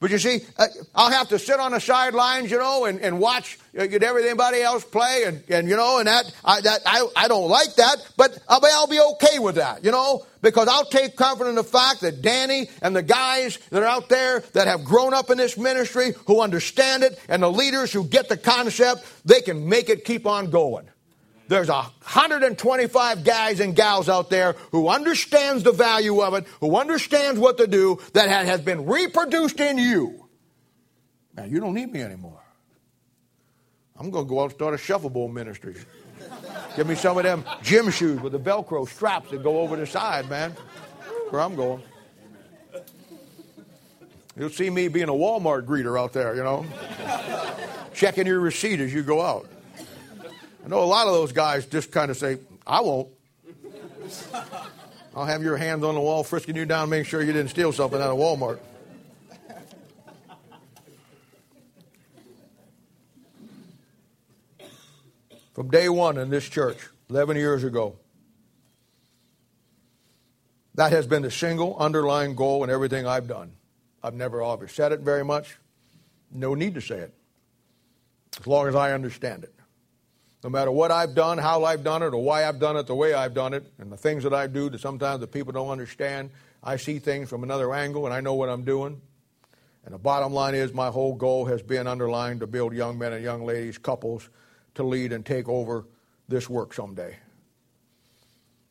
[0.00, 0.64] But you see, uh,
[0.94, 4.82] I'll have to sit on the sidelines, you know, and, and watch uh, everybody else
[4.82, 8.38] play, and, and you know, and that I that I, I don't like that, but
[8.48, 11.64] I'll be, I'll be okay with that, you know, because I'll take comfort in the
[11.64, 15.36] fact that Danny and the guys that are out there that have grown up in
[15.36, 19.90] this ministry, who understand it, and the leaders who get the concept, they can make
[19.90, 20.88] it keep on going.
[21.50, 27.40] There's 125 guys and gals out there who understands the value of it, who understands
[27.40, 30.28] what to do, that has been reproduced in you.
[31.36, 32.40] Now, you don't need me anymore.
[33.96, 35.74] I'm going to go out and start a shuffleboard ministry.
[36.76, 39.88] Give me some of them gym shoes with the Velcro straps that go over the
[39.88, 40.52] side, man.
[41.30, 41.82] Where I'm going.
[44.38, 46.64] You'll see me being a Walmart greeter out there, you know,
[47.92, 49.48] checking your receipt as you go out.
[50.64, 53.08] I know a lot of those guys just kind of say, I won't.
[55.14, 57.72] I'll have your hands on the wall frisking you down, making sure you didn't steal
[57.72, 58.58] something out of Walmart.
[65.54, 66.78] From day one in this church,
[67.10, 67.96] 11 years ago,
[70.76, 73.52] that has been the single underlying goal in everything I've done.
[74.02, 75.58] I've never ever said it very much.
[76.30, 77.14] No need to say it,
[78.38, 79.54] as long as I understand it.
[80.42, 82.94] No matter what I've done, how I've done it, or why I've done it the
[82.94, 85.68] way I've done it, and the things that I do that sometimes the people don't
[85.68, 86.30] understand,
[86.62, 89.00] I see things from another angle and I know what I'm doing.
[89.84, 93.12] And the bottom line is, my whole goal has been underlined to build young men
[93.12, 94.28] and young ladies, couples,
[94.74, 95.86] to lead and take over
[96.28, 97.16] this work someday.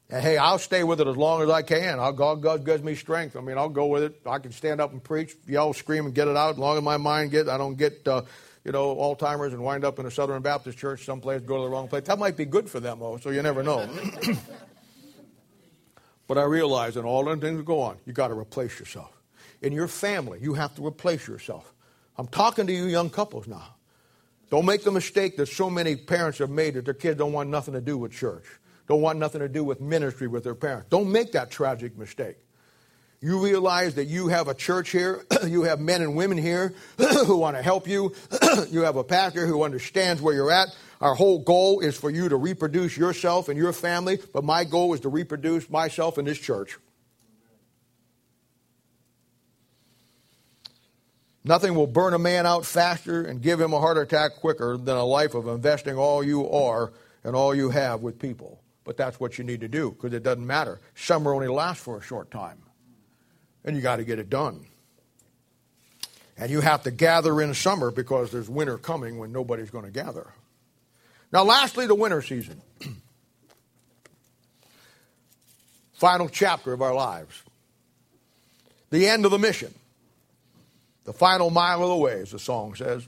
[0.09, 1.97] And hey, I'll stay with it as long as I can.
[2.15, 3.36] God, God gives me strength.
[3.36, 4.22] I mean, I'll go with it.
[4.26, 6.51] I can stand up and preach, yell, scream, and get it out.
[6.51, 8.07] As long as my mind gets, I don't get.
[8.07, 8.24] Uh,
[8.64, 11.70] you know, Alzheimer's and wind up in a Southern Baptist church someplace, go to the
[11.70, 12.03] wrong place.
[12.03, 13.89] That might be good for them, though, so you never know.
[16.28, 19.16] but I realize in all the things that go on, you got to replace yourself.
[19.62, 21.74] In your family, you have to replace yourself.
[22.18, 23.76] I'm talking to you young couples now.
[24.49, 27.49] Don't make the mistake that so many parents have made that their kids don't want
[27.49, 28.45] nothing to do with church,
[28.88, 30.88] don't want nothing to do with ministry with their parents.
[30.89, 32.38] Don't make that tragic mistake.
[33.22, 37.38] You realize that you have a church here, you have men and women here who
[37.38, 38.13] want to help you,
[38.70, 40.70] you have a pastor who understands where you're at.
[41.01, 44.93] Our whole goal is for you to reproduce yourself and your family, but my goal
[44.93, 46.78] is to reproduce myself in this church.
[51.43, 54.97] Nothing will burn a man out faster and give him a heart attack quicker than
[54.97, 56.93] a life of investing all you are
[57.24, 58.61] and all you have with people.
[58.84, 60.80] But that's what you need to do because it doesn't matter.
[60.95, 62.59] Summer only lasts for a short time
[63.70, 64.65] and you got to get it done.
[66.38, 69.91] And you have to gather in summer because there's winter coming when nobody's going to
[69.91, 70.28] gather.
[71.32, 72.61] Now, lastly, the winter season.
[75.93, 77.43] Final chapter of our lives.
[78.89, 79.74] The end of the mission.
[81.03, 83.07] The final mile of the way, as the song says.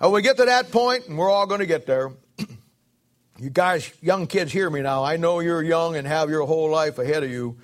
[0.00, 2.12] And we get to that point, and we're all going to get there.
[3.38, 5.02] you guys, young kids, hear me now.
[5.02, 7.56] I know you're young and have your whole life ahead of you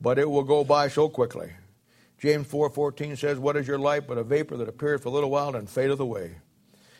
[0.00, 1.52] but it will go by so quickly.
[2.18, 5.30] James 4:14 says, "What is your life but a vapor that appears for a little
[5.30, 6.36] while and fadeth away?"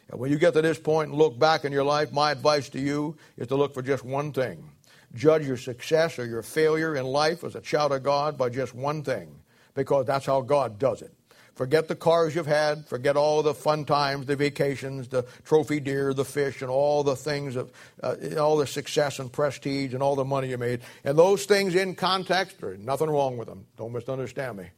[0.09, 2.68] And when you get to this point and look back in your life, my advice
[2.70, 4.70] to you is to look for just one thing.
[5.14, 8.74] Judge your success or your failure in life as a child of God by just
[8.74, 9.40] one thing,
[9.74, 11.12] because that's how God does it.
[11.61, 12.87] Forget the cars you've had.
[12.89, 17.17] Forget all the fun times, the vacations, the trophy deer, the fish, and all the
[17.17, 17.71] things of
[18.03, 20.81] uh, all the success and prestige and all the money you made.
[21.05, 23.67] And those things in context, there's nothing wrong with them.
[23.77, 24.69] Don't misunderstand me.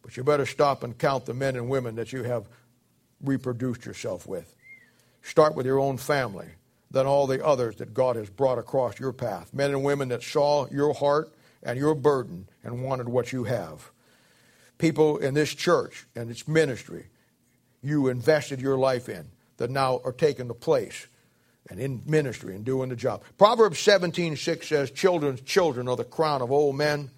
[0.00, 2.48] But you better stop and count the men and women that you have
[3.22, 4.56] reproduced yourself with.
[5.20, 6.48] Start with your own family,
[6.90, 9.52] then all the others that God has brought across your path.
[9.52, 13.90] Men and women that saw your heart and your burden and wanted what you have
[14.78, 17.06] people in this church and its ministry
[17.84, 19.26] you invested your life in
[19.58, 21.06] that now are taking the place
[21.70, 23.22] and in ministry and doing the job.
[23.38, 27.10] Proverbs 17 6 says, Children's children are the crown of old men,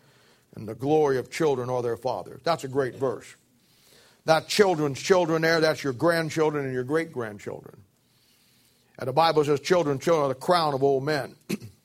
[0.54, 2.40] and the glory of children are their fathers.
[2.44, 3.34] That's a great verse.
[4.24, 7.76] That children's children there, that's your grandchildren and your great grandchildren.
[8.98, 11.36] And the Bible says, Children, children are the crown of old men.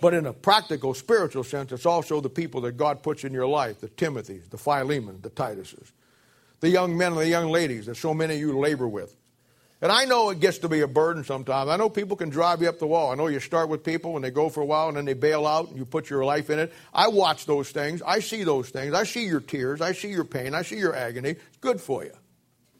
[0.00, 3.46] but in a practical, spiritual sense, it's also the people that God puts in your
[3.46, 5.90] life the Timothys, the Philemon, the Tituses,
[6.60, 9.16] the young men and the young ladies that so many of you labor with.
[9.82, 11.68] And I know it gets to be a burden sometimes.
[11.68, 13.12] I know people can drive you up the wall.
[13.12, 15.12] I know you start with people and they go for a while and then they
[15.12, 16.72] bail out and you put your life in it.
[16.94, 18.00] I watch those things.
[18.06, 18.94] I see those things.
[18.94, 19.82] I see your tears.
[19.82, 20.54] I see your pain.
[20.54, 21.30] I see your agony.
[21.30, 22.12] It's good for you.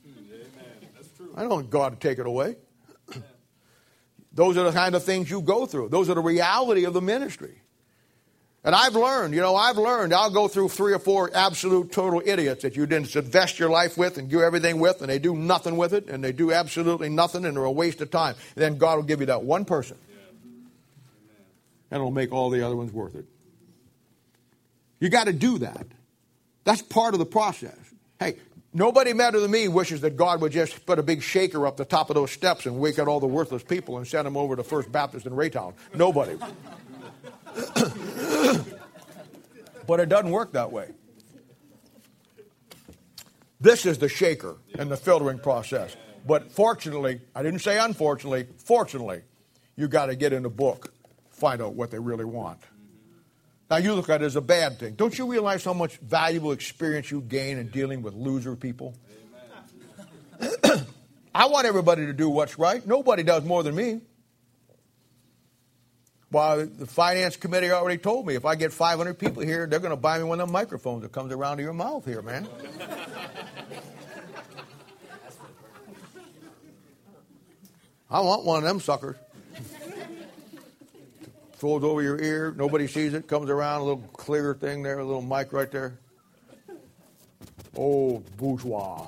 [0.06, 0.46] Amen.
[0.94, 1.32] That's true.
[1.36, 2.56] I don't want God to take it away.
[4.36, 5.88] Those are the kind of things you go through.
[5.88, 7.62] Those are the reality of the ministry.
[8.62, 12.20] And I've learned, you know, I've learned, I'll go through three or four absolute total
[12.24, 15.34] idiots that you didn't invest your life with and do everything with, and they do
[15.34, 18.34] nothing with it, and they do absolutely nothing, and they're a waste of time.
[18.56, 19.96] And then God will give you that one person,
[21.90, 23.24] and it'll make all the other ones worth it.
[25.00, 25.86] You got to do that.
[26.64, 27.78] That's part of the process.
[28.18, 28.36] Hey,
[28.76, 31.84] nobody better than me wishes that God would just put a big shaker up the
[31.84, 34.54] top of those steps and wake up all the worthless people and send them over
[34.54, 35.74] to First Baptist in Raytown.
[35.94, 36.36] Nobody.
[39.86, 40.90] but it doesn't work that way.
[43.60, 45.96] This is the shaker and the filtering process.
[46.26, 49.22] But fortunately, I didn't say unfortunately, fortunately,
[49.76, 50.92] you got to get in the book,
[51.30, 52.58] find out what they really want.
[53.68, 54.94] Now, you look at it as a bad thing.
[54.94, 58.94] Don't you realize how much valuable experience you gain in dealing with loser people?
[61.34, 62.86] I want everybody to do what's right.
[62.86, 64.00] Nobody does more than me.
[66.30, 69.90] Well, the finance committee already told me if I get 500 people here, they're going
[69.90, 72.48] to buy me one of them microphones that comes around to your mouth here, man.
[78.10, 79.16] I want one of them suckers.
[81.56, 85.04] Folds over your ear, nobody sees it, comes around, a little clear thing there, a
[85.04, 85.98] little mic right there.
[87.74, 89.06] Oh, bourgeois.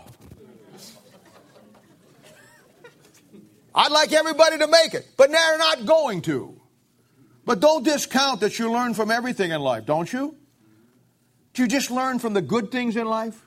[3.74, 6.58] I'd like everybody to make it, but they're not going to.
[7.44, 10.34] But don't discount that you learn from everything in life, don't you?
[11.52, 13.46] Do you just learn from the good things in life?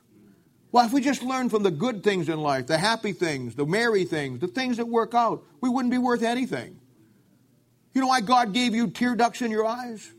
[0.72, 3.66] Well, if we just learn from the good things in life, the happy things, the
[3.66, 6.81] merry things, the things that work out, we wouldn't be worth anything.
[7.94, 10.12] You know why God gave you tear ducts in your eyes?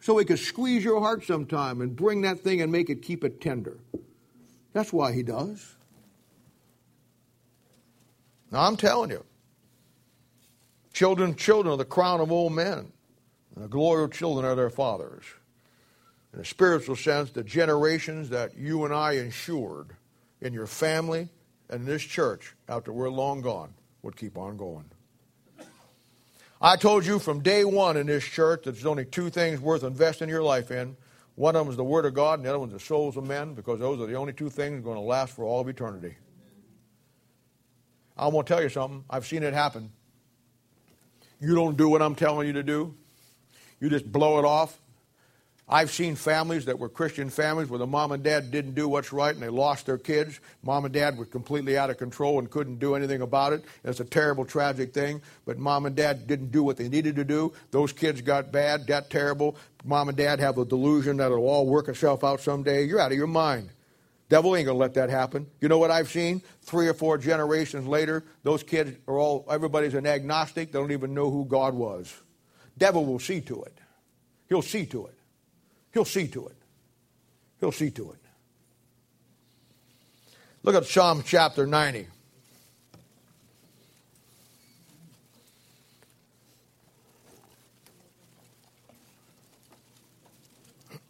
[0.00, 3.24] So He could squeeze your heart sometime and bring that thing and make it keep
[3.24, 3.78] it tender.
[4.72, 5.74] That's why He does.
[8.50, 9.24] Now, I'm telling you,
[10.92, 12.92] children, children are the crown of old men.
[13.54, 15.24] And the glory of children are their fathers.
[16.34, 19.96] In a spiritual sense, the generations that you and I ensured
[20.42, 21.30] in your family
[21.70, 24.84] and in this church after we're long gone would keep on going.
[26.60, 29.84] I told you from day one in this church that there's only two things worth
[29.84, 30.96] investing your life in.
[31.34, 33.18] One of them is the Word of God, and the other one is the souls
[33.18, 35.68] of men, because those are the only two things going to last for all of
[35.68, 36.16] eternity.
[38.16, 39.04] I want to tell you something.
[39.10, 39.92] I've seen it happen.
[41.38, 42.94] You don't do what I'm telling you to do,
[43.80, 44.80] you just blow it off.
[45.68, 49.12] I've seen families that were Christian families where the mom and dad didn't do what's
[49.12, 50.38] right and they lost their kids.
[50.62, 53.64] Mom and dad were completely out of control and couldn't do anything about it.
[53.82, 55.20] It's a terrible, tragic thing.
[55.44, 57.52] But mom and dad didn't do what they needed to do.
[57.72, 59.56] Those kids got bad, got terrible.
[59.84, 62.84] Mom and dad have a delusion that it'll all work itself out someday.
[62.84, 63.70] You're out of your mind.
[64.28, 65.48] Devil ain't gonna let that happen.
[65.60, 66.42] You know what I've seen?
[66.62, 70.70] Three or four generations later, those kids are all everybody's an agnostic.
[70.70, 72.12] They don't even know who God was.
[72.78, 73.78] Devil will see to it.
[74.48, 75.15] He'll see to it.
[75.96, 76.56] He'll see to it.
[77.58, 78.18] He'll see to it.
[80.62, 82.08] Look at Psalm chapter 90.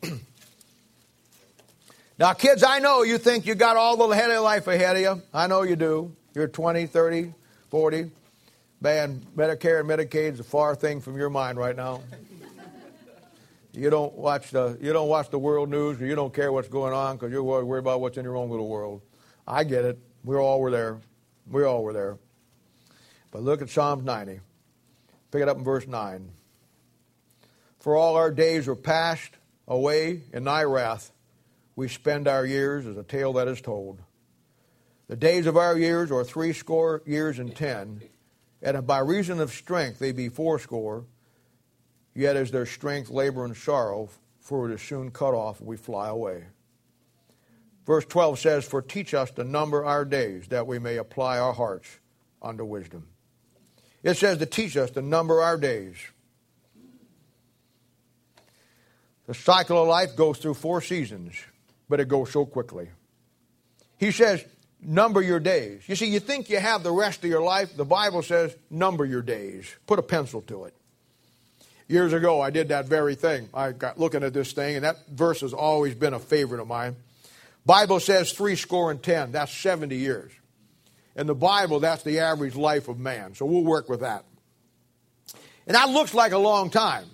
[2.16, 5.02] now, kids, I know you think you got all the head of life ahead of
[5.02, 5.20] you.
[5.34, 6.14] I know you do.
[6.32, 7.34] You're 20, 30,
[7.70, 8.12] 40.
[8.80, 12.02] Man, Medicare and Medicaid is a far thing from your mind right now.
[13.76, 16.68] You don't watch the you don't watch the world news, or you don't care what's
[16.68, 19.02] going on because you're worried about what's in your own little world.
[19.46, 19.98] I get it.
[20.24, 20.98] We all were there.
[21.50, 22.18] We all were there.
[23.30, 24.40] But look at Psalms 90.
[25.30, 26.30] Pick it up in verse 9.
[27.78, 29.32] For all our days are passed
[29.68, 31.12] away in thy wrath.
[31.76, 34.00] We spend our years as a tale that is told.
[35.08, 38.00] The days of our years are threescore years and ten
[38.62, 41.04] and by reason of strength they be fourscore,
[42.16, 44.08] yet is their strength labor and sorrow,
[44.40, 46.44] for it is soon cut off, we fly away.
[47.84, 51.52] Verse 12 says, For teach us to number our days, that we may apply our
[51.52, 51.88] hearts
[52.42, 53.06] unto wisdom.
[54.02, 55.96] It says to teach us to number our days.
[59.26, 61.34] The cycle of life goes through four seasons,
[61.88, 62.88] but it goes so quickly.
[63.98, 64.44] He says,
[64.80, 65.82] number your days.
[65.88, 67.76] You see, you think you have the rest of your life.
[67.76, 69.74] The Bible says, number your days.
[69.86, 70.74] Put a pencil to it.
[71.88, 73.48] Years ago, I did that very thing.
[73.54, 76.66] I got looking at this thing, and that verse has always been a favorite of
[76.66, 76.96] mine.
[77.64, 79.32] Bible says three score and ten.
[79.32, 80.32] That's 70 years.
[81.14, 83.34] In the Bible, that's the average life of man.
[83.34, 84.24] So we'll work with that.
[85.66, 87.06] And that looks like a long time.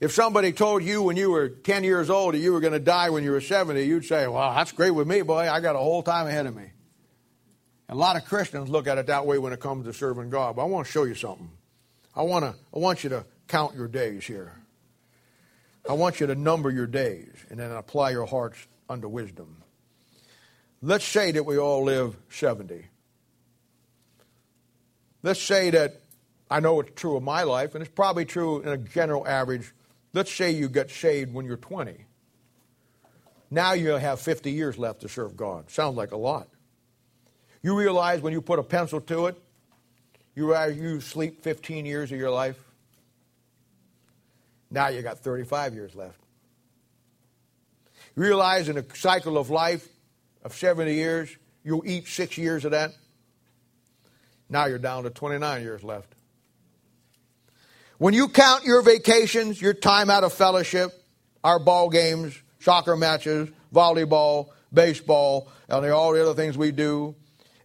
[0.00, 2.78] If somebody told you when you were 10 years old that you were going to
[2.78, 5.48] die when you were 70, you'd say, well, that's great with me, boy.
[5.48, 6.70] I got a whole time ahead of me.
[7.88, 10.30] And a lot of Christians look at it that way when it comes to serving
[10.30, 10.56] God.
[10.56, 11.50] But I want to show you something.
[12.14, 14.52] I, want to, I want you to count your days here.
[15.88, 18.58] I want you to number your days and then apply your hearts
[18.88, 19.62] unto wisdom.
[20.80, 22.86] Let's say that we all live 70.
[25.22, 26.02] Let's say that
[26.50, 29.72] I know it's true of my life, and it's probably true in a general average.
[30.12, 31.96] Let's say you get saved when you're 20.
[33.50, 35.70] Now you have 50 years left to serve God.
[35.70, 36.48] Sounds like a lot.
[37.62, 39.40] You realize when you put a pencil to it,
[40.34, 42.58] you you sleep 15 years of your life.
[44.70, 46.18] Now you got 35 years left.
[48.16, 49.88] Realize in a cycle of life
[50.44, 52.92] of 70 years, you'll eat six years of that.
[54.48, 56.14] Now you're down to 29 years left.
[57.98, 60.92] When you count your vacations, your time out of fellowship,
[61.42, 67.14] our ball games, soccer matches, volleyball, baseball, and all the other things we do,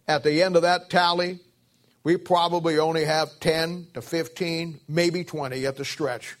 [0.08, 1.40] at the end of that tally,
[2.02, 6.36] we probably only have 10 to 15, maybe 20 at the stretch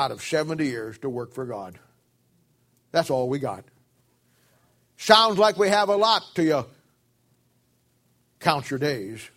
[0.00, 1.78] out of 70 years to work for God.
[2.90, 3.64] That's all we got.
[4.96, 6.64] Sounds like we have a lot to you.
[8.40, 9.28] Count your days.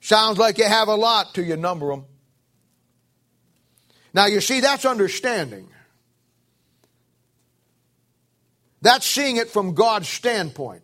[0.00, 2.06] Sounds like you have a lot to you number them.
[4.14, 5.68] Now, you see, that's understanding.
[8.80, 10.82] That's seeing it from God's standpoint.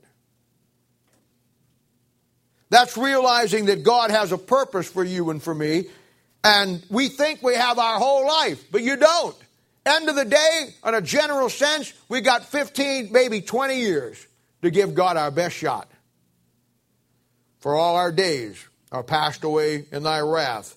[2.68, 5.86] That's realizing that God has a purpose for you and for me,
[6.46, 9.36] and we think we have our whole life, but you don't.
[9.84, 14.24] End of the day, in a general sense, we got 15, maybe 20 years
[14.62, 15.90] to give God our best shot.
[17.58, 20.76] For all our days are passed away in thy wrath.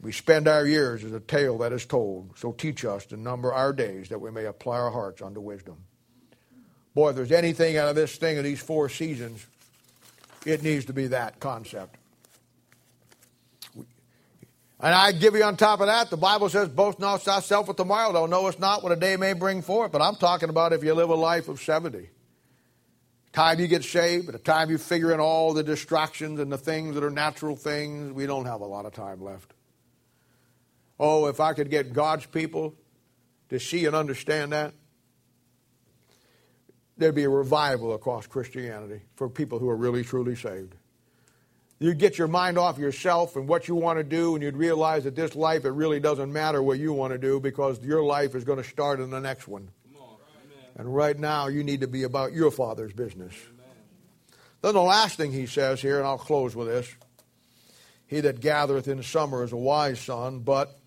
[0.00, 2.36] We spend our years as a tale that is told.
[2.36, 5.76] So teach us to number our days that we may apply our hearts unto wisdom.
[6.94, 9.46] Boy, if there's anything out of this thing of these four seasons,
[10.44, 11.96] it needs to be that concept.
[14.80, 17.76] And I give you on top of that, the Bible says, boast not thyself with
[17.76, 19.92] tomorrow, thou knowest not what a day may bring forth.
[19.92, 22.10] But I'm talking about if you live a life of 70.
[23.32, 26.94] Time you get saved, the time you figure in all the distractions and the things
[26.94, 29.54] that are natural things, we don't have a lot of time left.
[31.00, 32.74] Oh, if I could get God's people
[33.48, 34.72] to see and understand that,
[36.96, 40.74] there'd be a revival across Christianity for people who are really, truly saved.
[41.84, 45.04] You'd get your mind off yourself and what you want to do, and you'd realize
[45.04, 48.34] that this life, it really doesn't matter what you want to do because your life
[48.34, 49.68] is going to start in the next one.
[50.76, 53.34] And right now, you need to be about your Father's business.
[54.62, 56.90] Then the last thing he says here, and I'll close with this
[58.06, 60.78] He that gathereth in summer is a wise son, but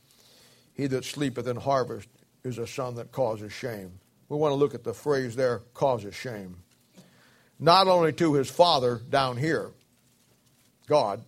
[0.73, 2.09] he that sleepeth in harvest
[2.43, 3.99] is a son that causes shame.
[4.29, 6.57] We want to look at the phrase there, causes shame.
[7.59, 9.73] Not only to his father down here,
[10.87, 11.23] God,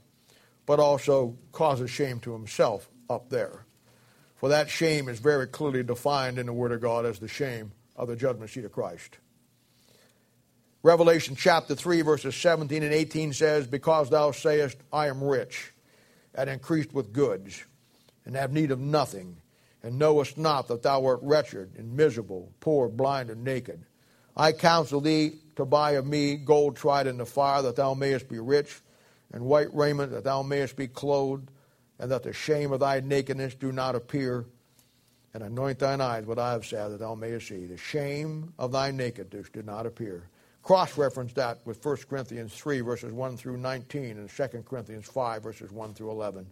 [0.66, 3.66] but also causes shame to himself up there.
[4.36, 7.74] For that shame is very clearly defined in the Word of God as the shame
[7.96, 9.18] of the judgment seat of Christ.
[10.82, 15.74] Revelation chapter 3, verses 17 and 18 says, Because thou sayest, I am rich,
[16.34, 17.66] and increased with goods,
[18.26, 19.42] and have need of nothing,
[19.84, 23.84] and knowest not that thou art wretched and miserable, poor, blind, and naked.
[24.38, 28.30] I counsel thee to buy of me gold tried in the fire, that thou mayest
[28.30, 28.80] be rich,
[29.32, 31.50] and white raiment, that thou mayest be clothed,
[32.00, 34.46] and that the shame of thy nakedness do not appear.
[35.34, 37.66] And anoint thine eyes with eye of salve, that thou mayest see.
[37.66, 40.24] The shame of thy nakedness do not appear.
[40.64, 45.44] Cross reference that with 1 Corinthians 3, verses 1 through 19, and 2 Corinthians 5,
[45.44, 46.48] verses 1 through 11.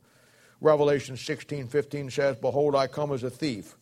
[0.62, 3.76] Revelation 16, 15 says, Behold, I come as a thief.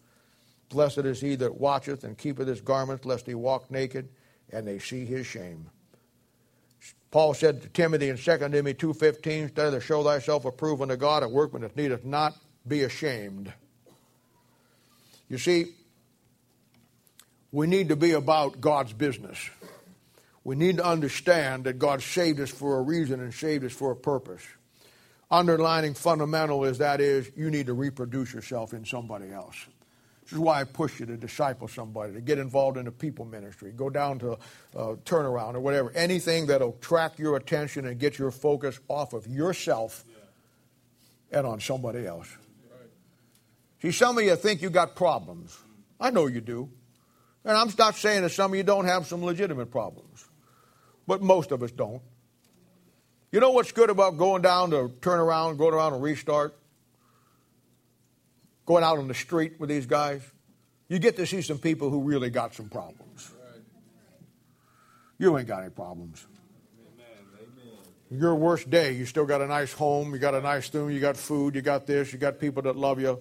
[0.70, 4.10] Blessed is he that watcheth and keepeth his garments, lest he walk naked,
[4.52, 5.70] and they see his shame.
[7.16, 11.24] Paul said to Timothy in 2 Timothy 2.15, Study to show thyself approved unto God,
[11.24, 12.36] a workman that needeth not
[12.68, 13.54] be ashamed.
[15.30, 15.76] You see,
[17.54, 19.50] we need to be about God's business.
[20.44, 23.92] we need to understand that God saved us for a reason and saved us for
[23.92, 24.44] a purpose.
[25.32, 29.56] Underlining fundamental is that is you need to reproduce yourself in somebody else.
[30.26, 33.26] This is why I push you to disciple somebody, to get involved in a people
[33.26, 34.32] ministry, go down to
[34.76, 35.92] uh, turnaround or whatever.
[35.92, 41.38] Anything that'll attract your attention and get your focus off of yourself yeah.
[41.38, 42.28] and on somebody else.
[42.72, 42.90] Right.
[43.84, 45.56] See, some of you think you got problems.
[46.00, 46.72] I know you do.
[47.44, 50.28] And I'm not saying that some of you don't have some legitimate problems,
[51.06, 52.02] but most of us don't.
[53.32, 56.58] You know what's good about going down to turn around, going around and restart?
[58.66, 60.22] Going out on the street with these guys?
[60.88, 63.32] You get to see some people who really got some problems.
[65.18, 66.26] You ain't got any problems.
[68.12, 71.00] Your worst day, you still got a nice home, you got a nice room, you
[71.00, 73.20] got food, you got this, you got people that love you.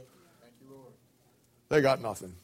[1.68, 2.34] They got nothing.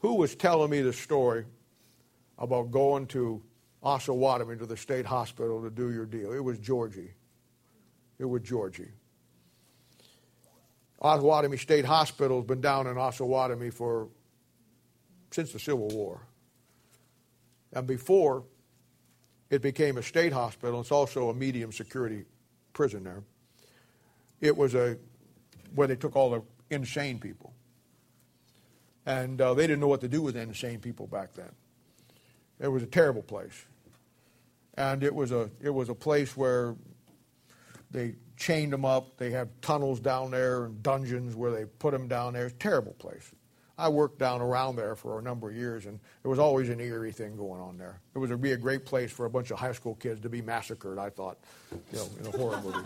[0.00, 1.46] Who was telling me the story
[2.38, 3.42] about going to
[3.82, 6.32] Osawatomie to the state hospital to do your deal.
[6.32, 7.10] It was Georgie.
[8.18, 8.90] It was Georgie.
[11.02, 14.08] Osawatomie State Hospital has been down in Osawatomie for
[15.30, 16.20] since the Civil War.
[17.72, 18.44] And before
[19.50, 22.24] it became a state hospital, it's also a medium security
[22.72, 23.22] prison there.
[24.40, 24.96] It was a
[25.74, 27.52] where they took all the insane people.
[29.06, 31.50] And uh, they didn't know what to do with insane people back then.
[32.60, 33.64] It was a terrible place
[34.76, 36.74] and it was a it was a place where
[37.90, 39.16] they chained them up.
[39.16, 42.46] They have tunnels down there and dungeons where they put them down there.
[42.46, 43.30] It's terrible place.
[43.76, 46.78] I worked down around there for a number of years, and there was always an
[46.78, 48.00] eerie thing going on there.
[48.14, 50.40] It would be a great place for a bunch of high school kids to be
[50.40, 50.96] massacred.
[50.96, 51.38] I thought,
[51.92, 52.78] you know, in a horror movie.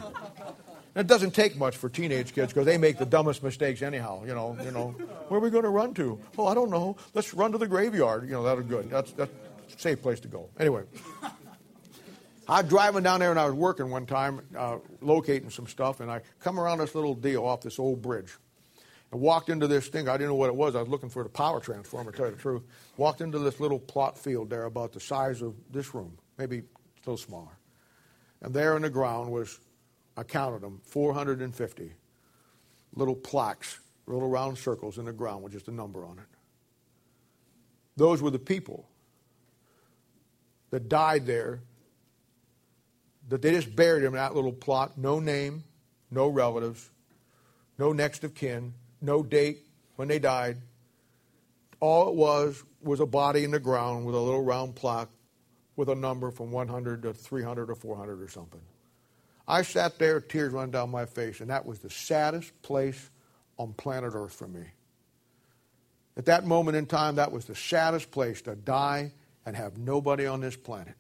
[0.95, 4.25] And it doesn't take much for teenage kids because they make the dumbest mistakes anyhow.
[4.25, 4.95] You know, you know,
[5.29, 6.19] where are we going to run to?
[6.39, 6.97] Oh, I don't know.
[7.13, 8.25] Let's run to the graveyard.
[8.25, 8.89] You know, that'll good.
[8.89, 9.31] That's that's
[9.77, 10.49] a safe place to go.
[10.59, 10.85] Anyway.
[12.49, 16.01] I was driving down there and I was working one time, uh, locating some stuff,
[16.01, 18.33] and I come around this little deal off this old bridge.
[19.11, 20.09] and walked into this thing.
[20.09, 20.75] I didn't know what it was.
[20.75, 22.63] I was looking for the power transformer, to tell you the truth.
[22.97, 26.63] Walked into this little plot field there about the size of this room, maybe a
[27.01, 27.59] little smaller.
[28.43, 29.61] And there in the ground was,
[30.17, 31.93] I counted them, 450
[32.95, 36.25] little plaques, little round circles in the ground with just a number on it.
[37.97, 38.89] Those were the people
[40.71, 41.63] that died there
[43.29, 44.97] that they just buried him in that little plot.
[44.97, 45.65] No name,
[46.11, 46.91] no relatives,
[47.79, 49.59] no next of kin, no date
[49.97, 50.57] when they died.
[51.81, 55.09] All it was was a body in the ground with a little round plaque
[55.77, 58.61] with a number from 100 to 300 or 400 or something.
[59.47, 63.11] I sat there, tears running down my face, and that was the saddest place
[63.59, 64.65] on planet Earth for me.
[66.17, 69.13] At that moment in time, that was the saddest place to die
[69.47, 70.97] and have nobody on this planet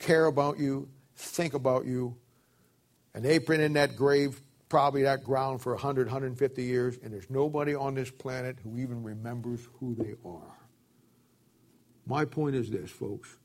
[0.00, 0.88] care about you,
[1.22, 2.16] think about you.
[3.14, 7.28] And they've been in that grave, probably that ground for 100, 150 years, and there's
[7.28, 10.56] nobody on this planet who even remembers who they are.
[12.06, 13.36] My point is this, folks.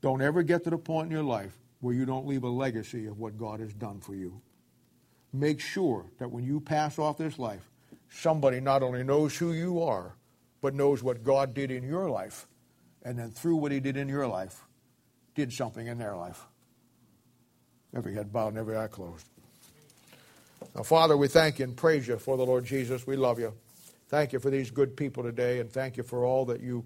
[0.00, 3.06] Don't ever get to the point in your life where you don't leave a legacy
[3.06, 4.40] of what God has done for you.
[5.32, 7.70] Make sure that when you pass off this life,
[8.08, 10.16] somebody not only knows who you are,
[10.60, 12.46] but knows what God did in your life.
[13.04, 14.65] And then through what He did in your life,
[15.36, 16.44] did something in their life.
[17.94, 19.26] Every head bowed and every eye closed.
[20.74, 23.06] Now, Father, we thank you and praise you for the Lord Jesus.
[23.06, 23.52] We love you.
[24.08, 26.84] Thank you for these good people today, and thank you for all that you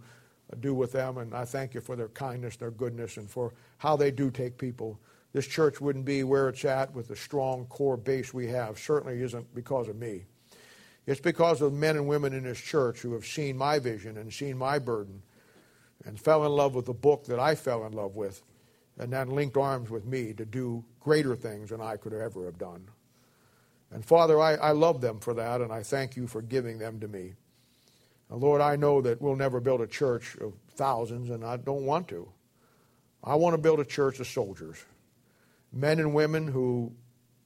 [0.53, 1.19] uh, do with them.
[1.19, 4.59] And I thank you for their kindness, their goodness, and for how they do take
[4.59, 4.99] people.
[5.33, 8.79] This church wouldn't be where it's at with the strong core base we have.
[8.79, 10.25] Certainly isn't because of me.
[11.07, 14.33] It's because of men and women in this church who have seen my vision and
[14.33, 15.23] seen my burden
[16.05, 18.43] and fell in love with the book that I fell in love with,
[18.99, 22.59] and then linked arms with me to do greater things than I could ever have
[22.59, 22.89] done.
[23.91, 27.01] And Father, I, I love them for that, and I thank you for giving them
[27.01, 27.35] to me.
[28.31, 31.85] And Lord, I know that we'll never build a church of thousands, and I don't
[31.85, 32.29] want to.
[33.23, 34.83] I want to build a church of soldiers,
[35.73, 36.93] men and women who,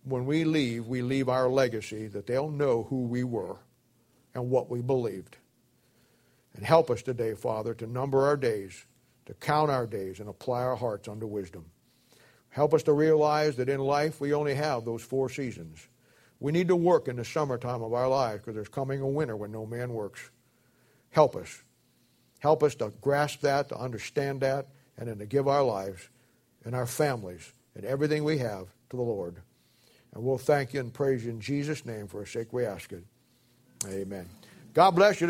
[0.05, 3.57] when we leave, we leave our legacy that they'll know who we were
[4.35, 5.37] and what we believed.
[6.55, 8.87] And help us today, Father, to number our days,
[9.27, 11.65] to count our days, and apply our hearts unto wisdom.
[12.51, 15.89] Help us to realize that in life we only have those four seasons.
[16.39, 19.37] We need to work in the summertime of our lives because there's coming a winter
[19.37, 20.31] when no man works.
[21.11, 21.63] Help us.
[22.39, 24.69] Help us to grasp that, to understand that,
[24.99, 26.09] and then to give our lives
[26.65, 29.37] and our families and everything we have to the Lord.
[30.15, 32.93] And we'll thank you and praise you in Jesus' name for a sake we ask
[32.93, 33.05] it.
[33.89, 34.29] Amen.
[34.73, 35.27] God bless you.